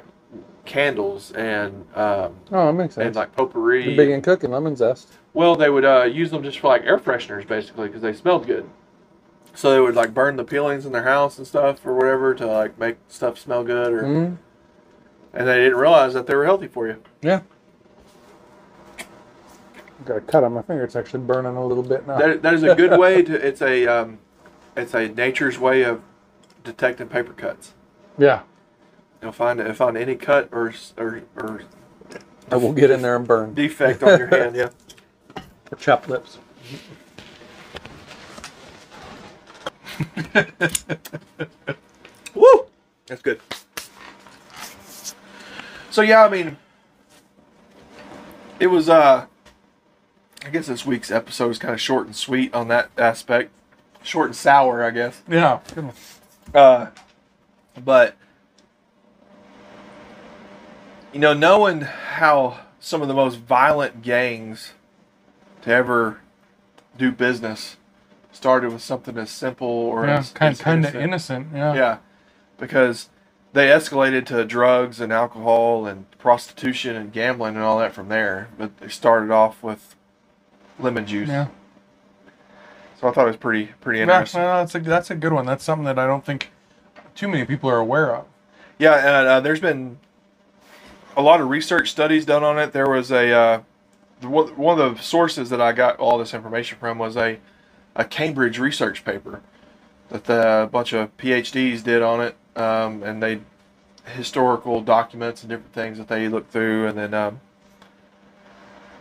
candles 0.68 1.32
and 1.32 1.86
um, 1.96 2.36
Oh, 2.52 2.68
that 2.68 2.74
makes 2.74 2.96
and 2.98 3.06
sense. 3.08 3.16
like 3.16 3.36
potpourri. 3.36 3.86
You're 3.88 3.98
big 3.98 4.10
in 4.10 4.22
cooking 4.22 4.52
lemon 4.52 4.76
zest. 4.76 5.14
Well, 5.34 5.56
they 5.56 5.70
would 5.70 5.86
uh, 5.86 6.04
use 6.04 6.30
them 6.32 6.44
just 6.44 6.60
for 6.60 6.68
like 6.68 6.84
air 6.84 7.00
fresheners, 7.00 7.48
basically, 7.48 7.88
because 7.88 8.02
they 8.04 8.14
smelled 8.14 8.46
good. 8.46 8.70
So 9.56 9.72
they 9.72 9.80
would 9.80 9.96
like 9.96 10.14
burn 10.14 10.36
the 10.36 10.44
peelings 10.44 10.86
in 10.86 10.92
their 10.92 11.04
house 11.04 11.38
and 11.40 11.48
stuff 11.48 11.84
or 11.86 11.94
whatever 11.96 12.36
to 12.36 12.46
like 12.46 12.78
make 12.78 12.98
stuff 13.08 13.40
smell 13.40 13.64
good, 13.64 13.92
or 13.94 14.04
Mm-hmm. 14.04 14.36
and 15.34 15.48
they 15.48 15.58
didn't 15.58 15.80
realize 15.80 16.14
that 16.14 16.28
they 16.28 16.36
were 16.36 16.46
healthy 16.46 16.68
for 16.68 16.88
you. 16.88 17.02
Yeah. 17.22 17.42
Got 20.06 20.18
a 20.18 20.22
cut 20.22 20.44
on 20.44 20.54
my 20.54 20.62
finger. 20.62 20.84
It's 20.84 20.96
actually 20.96 21.22
burning 21.24 21.56
a 21.56 21.66
little 21.66 21.84
bit 21.84 22.06
now. 22.06 22.20
That, 22.20 22.42
that 22.44 22.54
is 22.54 22.64
a 22.64 22.76
good 22.76 23.00
way 23.00 23.24
to. 23.24 23.34
It's 23.34 23.62
a 23.62 23.88
um, 23.88 24.20
it's 24.76 24.94
a 24.94 25.08
nature's 25.10 25.58
way 25.58 25.84
of 25.84 26.02
detecting 26.64 27.08
paper 27.08 27.34
cuts. 27.34 27.74
yeah. 28.18 28.42
You'll 29.22 29.32
find 29.32 29.60
it. 29.60 29.74
Find 29.76 29.98
any 29.98 30.16
cut 30.16 30.50
or 30.52 30.74
or 30.98 31.22
or 31.36 31.62
I 32.52 32.56
will 32.58 32.74
get 32.74 32.92
in 32.92 33.02
there 33.02 33.16
and 33.16 33.28
burn. 33.28 33.54
defect 33.54 34.04
on 34.04 34.18
your 34.20 34.28
hand. 34.28 34.56
Yeah. 34.56 34.70
Or 35.70 35.76
chopped 35.78 36.08
lips. 36.08 36.38
Woo! 42.34 42.66
That's 43.08 43.22
good. 43.22 43.40
So 45.90 46.02
yeah, 46.02 46.24
I 46.24 46.30
mean, 46.30 46.58
it 48.60 48.68
was. 48.68 48.90
uh 48.90 49.26
I 50.46 50.50
guess 50.50 50.68
this 50.68 50.86
week's 50.86 51.12
episode 51.12 51.50
is 51.50 51.60
kind 51.60 51.74
of 51.74 51.82
short 51.82 52.06
and 52.06 52.16
sweet 52.16 52.54
on 52.54 52.68
that 52.70 52.90
aspect. 52.98 53.52
Short 54.04 54.28
and 54.28 54.36
sour, 54.36 54.84
I 54.84 54.92
guess. 54.92 55.22
Yeah. 55.28 55.60
Uh, 56.54 56.88
but 57.84 58.16
you 61.14 61.20
know, 61.20 61.34
knowing 61.34 61.82
how 61.82 62.60
some 62.80 63.02
of 63.02 63.08
the 63.08 63.14
most 63.14 63.38
violent 63.40 64.02
gangs 64.02 64.74
to 65.62 65.72
ever 65.72 66.20
do 66.98 67.12
business 67.12 67.78
started 68.32 68.72
with 68.72 68.82
something 68.82 69.18
as 69.18 69.30
simple 69.30 69.68
or 69.68 70.06
Yeah. 70.06 70.18
as, 70.20 70.32
Kind 70.32 70.52
as 70.54 70.62
kind 70.62 70.86
of 70.86 70.96
innocent. 70.96 71.48
Yeah. 71.54 71.74
yeah, 71.74 71.98
because 72.58 73.10
they 73.54 73.68
escalated 73.68 74.26
to 74.28 74.46
drugs 74.46 75.00
and 75.00 75.12
alcohol 75.12 75.88
and 75.88 76.06
prostitution 76.20 76.96
and 76.96 77.12
gambling 77.12 77.56
and 77.56 77.64
all 77.64 77.80
that 77.80 77.94
from 77.94 78.10
there. 78.10 78.50
But 78.58 78.78
they 78.78 78.90
started 78.90 79.32
off 79.32 79.64
with 79.64 79.96
lemon 80.80 81.06
juice. 81.08 81.30
Yeah. 81.30 81.48
So 83.00 83.08
I 83.08 83.12
thought 83.12 83.24
it 83.26 83.28
was 83.28 83.38
pretty 83.38 83.72
pretty 83.82 84.00
Yeah, 84.00 84.04
interesting. 84.06 84.42
no, 84.42 84.58
that's 84.58 84.76
a 84.76 84.80
that's 84.80 85.10
a 85.12 85.16
good 85.16 85.34
one. 85.34 85.46
That's 85.46 85.64
something 85.64 85.86
that 85.86 85.98
I 86.00 86.06
don't 86.08 86.26
think 86.26 86.50
too 87.16 87.28
many 87.28 87.46
people 87.46 87.70
are 87.70 87.78
aware 87.78 88.16
of. 88.16 88.26
Yeah, 88.80 88.96
and 88.96 89.28
uh, 89.28 89.40
there's 89.40 89.60
been 89.60 89.98
a 91.18 91.22
lot 91.22 91.42
of 91.42 91.50
research 91.50 91.90
studies 91.92 92.26
done 92.26 92.44
on 92.44 92.58
it. 92.60 92.72
There 92.72 92.90
was 92.90 93.12
a 93.12 93.32
uh, 93.34 93.62
one 94.22 94.80
of 94.80 94.96
the 94.98 95.04
sources 95.04 95.50
that 95.50 95.60
I 95.60 95.74
got 95.74 95.98
all 95.98 96.18
this 96.18 96.34
information 96.34 96.78
from 96.78 96.98
was 97.00 97.18
a 97.18 97.40
a 97.96 98.06
Cambridge 98.06 98.60
research 98.60 99.04
paper 99.04 99.42
that 100.10 100.26
the, 100.26 100.64
a 100.64 100.68
bunch 100.68 100.94
of 100.94 101.16
PhDs 101.18 101.84
did 101.84 102.02
on 102.02 102.22
it, 102.22 102.36
um, 102.56 103.04
and 103.04 103.22
they 103.22 103.42
historical 104.16 104.80
documents 104.82 105.42
and 105.42 105.50
different 105.50 105.74
things 105.74 105.98
that 105.98 106.08
they 106.08 106.30
looked 106.30 106.52
through, 106.52 106.88
and 106.88 106.98
then 106.98 107.14
um, 107.14 107.42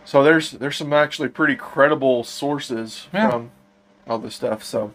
so 0.03 0.23
there's 0.23 0.51
there's 0.51 0.75
some 0.77 0.91
actually 0.93 1.29
pretty 1.29 1.55
credible 1.55 2.23
sources 2.23 3.07
Yeah. 3.13 3.29
from 3.29 3.51
all 4.07 4.17
this 4.17 4.35
stuff. 4.35 4.63
So 4.63 4.93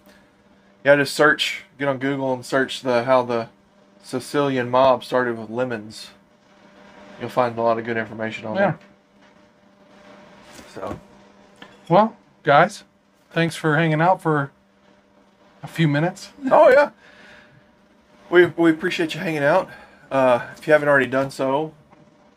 yeah, 0.85 0.97
just 0.97 1.15
search, 1.15 1.65
get 1.79 1.87
on 1.89 1.99
Google 1.99 2.33
and 2.35 2.45
search 2.45 2.83
the 2.83 3.05
how 3.05 3.23
the 3.23 3.49
Sicilian 4.03 4.69
mob 4.69 5.05
started 5.05 5.39
with 5.39 5.49
lemons. 5.49 6.09
You'll 7.23 7.31
find 7.31 7.57
a 7.57 7.63
lot 7.63 7.79
of 7.79 7.85
good 7.85 7.97
information 7.97 8.47
on 8.47 8.57
Yeah. 8.57 8.61
there. 8.73 8.79
So 10.75 10.99
Well, 11.89 12.17
guys, 12.43 12.83
thanks 13.31 13.55
for 13.55 13.77
hanging 13.77 14.01
out 14.01 14.21
for 14.21 14.51
a 15.63 15.69
few 15.69 15.87
minutes. 15.87 16.33
Oh 16.51 16.69
yeah. 16.69 16.91
We 18.29 18.47
we 18.47 18.71
appreciate 18.73 19.15
you 19.15 19.21
hanging 19.21 19.45
out. 19.45 19.71
Uh, 20.11 20.47
if 20.57 20.67
you 20.67 20.73
haven't 20.73 20.89
already 20.89 21.07
done 21.07 21.31
so, 21.31 21.73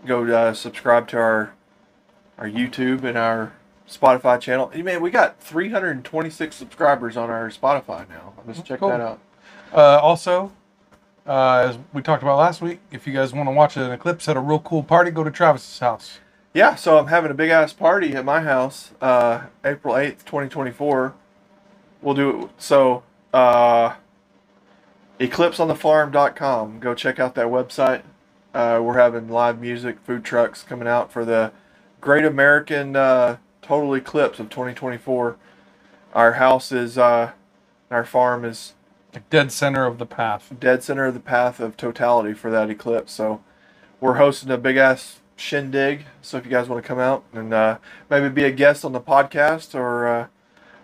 go 0.05 0.23
uh, 0.23 0.53
subscribe 0.53 1.07
to 1.09 1.17
our 1.17 1.53
our 2.37 2.47
YouTube 2.47 3.03
and 3.03 3.17
our 3.17 3.53
Spotify 3.89 4.39
channel. 4.39 4.67
Hey, 4.69 4.83
Man, 4.83 5.01
we 5.01 5.09
got 5.09 5.39
326 5.39 6.55
subscribers 6.55 7.17
on 7.17 7.31
our 7.31 7.49
Spotify 7.49 8.07
now. 8.07 8.33
Let's 8.45 8.61
check 8.61 8.81
Cool. 8.81 8.89
that 8.89 9.01
out. 9.01 9.19
Uh, 9.73 9.99
also, 9.99 10.51
uh, 11.25 11.67
as 11.69 11.77
we 11.93 12.01
talked 12.01 12.21
about 12.21 12.37
last 12.37 12.61
week, 12.61 12.79
if 12.91 13.07
you 13.07 13.13
guys 13.13 13.33
want 13.33 13.47
to 13.47 13.51
watch 13.51 13.77
an 13.77 13.91
eclipse 13.91 14.27
at 14.27 14.37
a 14.37 14.39
real 14.39 14.59
cool 14.59 14.83
party, 14.83 15.11
go 15.11 15.23
to 15.23 15.31
Travis's 15.31 15.79
house. 15.79 16.19
Yeah, 16.53 16.75
so 16.75 16.97
I'm 16.97 17.07
having 17.07 17.31
a 17.31 17.33
big 17.33 17.49
ass 17.49 17.73
party 17.73 18.15
at 18.15 18.23
my 18.23 18.41
house, 18.41 18.91
uh, 19.01 19.41
April 19.65 19.95
8th, 19.95 20.23
2024. 20.23 21.13
We'll 22.01 22.15
do 22.15 22.43
it. 22.43 22.49
So, 22.57 23.03
uh, 23.33 23.95
eclipseonthefarm.com. 25.19 26.79
Go 26.79 26.93
check 26.93 27.19
out 27.19 27.35
that 27.35 27.47
website. 27.47 28.03
Uh, 28.53 28.79
we're 28.81 28.97
having 28.97 29.27
live 29.27 29.59
music, 29.59 29.99
food 29.99 30.23
trucks 30.23 30.63
coming 30.63 30.87
out 30.87 31.11
for 31.11 31.25
the 31.25 31.51
Great 31.99 32.23
American 32.23 32.95
uh, 32.95 33.37
Total 33.61 33.93
Eclipse 33.95 34.39
of 34.39 34.49
2024. 34.49 35.35
Our 36.13 36.33
house 36.33 36.71
is, 36.71 36.97
uh, 36.97 37.31
our 37.91 38.05
farm 38.05 38.45
is 38.45 38.74
Like 39.15 39.29
dead 39.29 39.51
center 39.51 39.85
of 39.85 39.97
the 39.97 40.05
path. 40.05 40.51
dead 40.59 40.83
center 40.83 41.05
of 41.05 41.13
the 41.13 41.19
path 41.21 41.59
of 41.61 41.77
totality 41.77 42.33
for 42.33 42.51
that 42.51 42.69
eclipse. 42.69 43.13
So 43.13 43.41
we're 44.01 44.15
hosting 44.15 44.51
a 44.51 44.57
big 44.57 44.75
ass 44.77 45.21
shindig. 45.37 46.05
So 46.21 46.37
if 46.37 46.43
you 46.45 46.51
guys 46.51 46.67
want 46.67 46.83
to 46.83 46.87
come 46.87 46.99
out 46.99 47.23
and 47.33 47.53
uh, 47.53 47.77
maybe 48.09 48.27
be 48.29 48.43
a 48.43 48.51
guest 48.51 48.83
on 48.83 48.91
the 48.91 48.99
podcast 48.99 49.73
or 49.73 50.07
uh, 50.07 50.27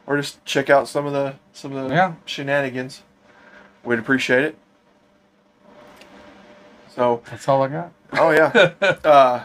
or 0.08 0.16
just 0.18 0.44
check 0.46 0.70
out 0.70 0.88
some 0.88 1.06
of 1.06 1.12
the 1.14 1.36
some 1.52 1.76
of 1.76 1.90
the 1.90 1.94
Yeah. 1.94 2.14
shenanigans, 2.26 3.04
we'd 3.84 4.00
appreciate 4.00 4.44
it. 4.44 4.58
So 6.96 7.22
That's 7.30 7.48
all 7.48 7.64
I 7.64 7.68
got. 7.68 7.92
oh 8.14 8.32
yeah, 8.32 8.74
uh, 9.04 9.44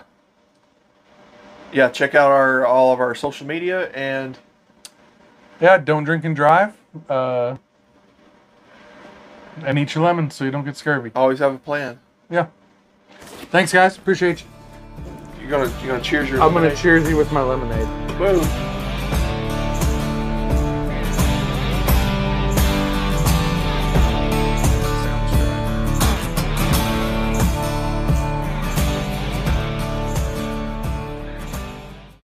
yeah. 1.72 1.88
Check 1.88 2.14
out 2.14 2.31
our 2.31 2.64
all 2.66 2.92
of 2.92 3.01
our 3.01 3.14
social 3.16 3.46
media 3.46 3.90
and 3.90 4.38
Yeah, 5.61 5.79
don't 5.79 6.05
drink 6.05 6.25
and 6.25 6.35
drive. 6.37 6.77
Uh, 7.09 7.57
and 9.64 9.79
eat 9.79 9.95
your 9.95 10.05
lemon 10.05 10.31
so 10.31 10.45
you 10.45 10.51
don't 10.51 10.64
get 10.64 10.77
scurvy. 10.77 11.11
always 11.14 11.38
have 11.38 11.55
a 11.55 11.59
plan. 11.59 11.99
Yeah. 12.31 12.47
Thanks, 13.51 13.73
guys. 13.73 13.97
Appreciate 13.97 14.42
you. 14.42 14.47
You're 15.40 15.51
gonna 15.51 15.71
you're 15.81 15.92
gonna 15.92 16.03
cheers 16.03 16.29
your. 16.29 16.40
I'm 16.40 16.53
gonna 16.53 16.75
cheers 16.75 17.09
you 17.09 17.16
with 17.16 17.31
my 17.33 17.42
lemonade. 17.42 17.87
Boom. 18.19 18.76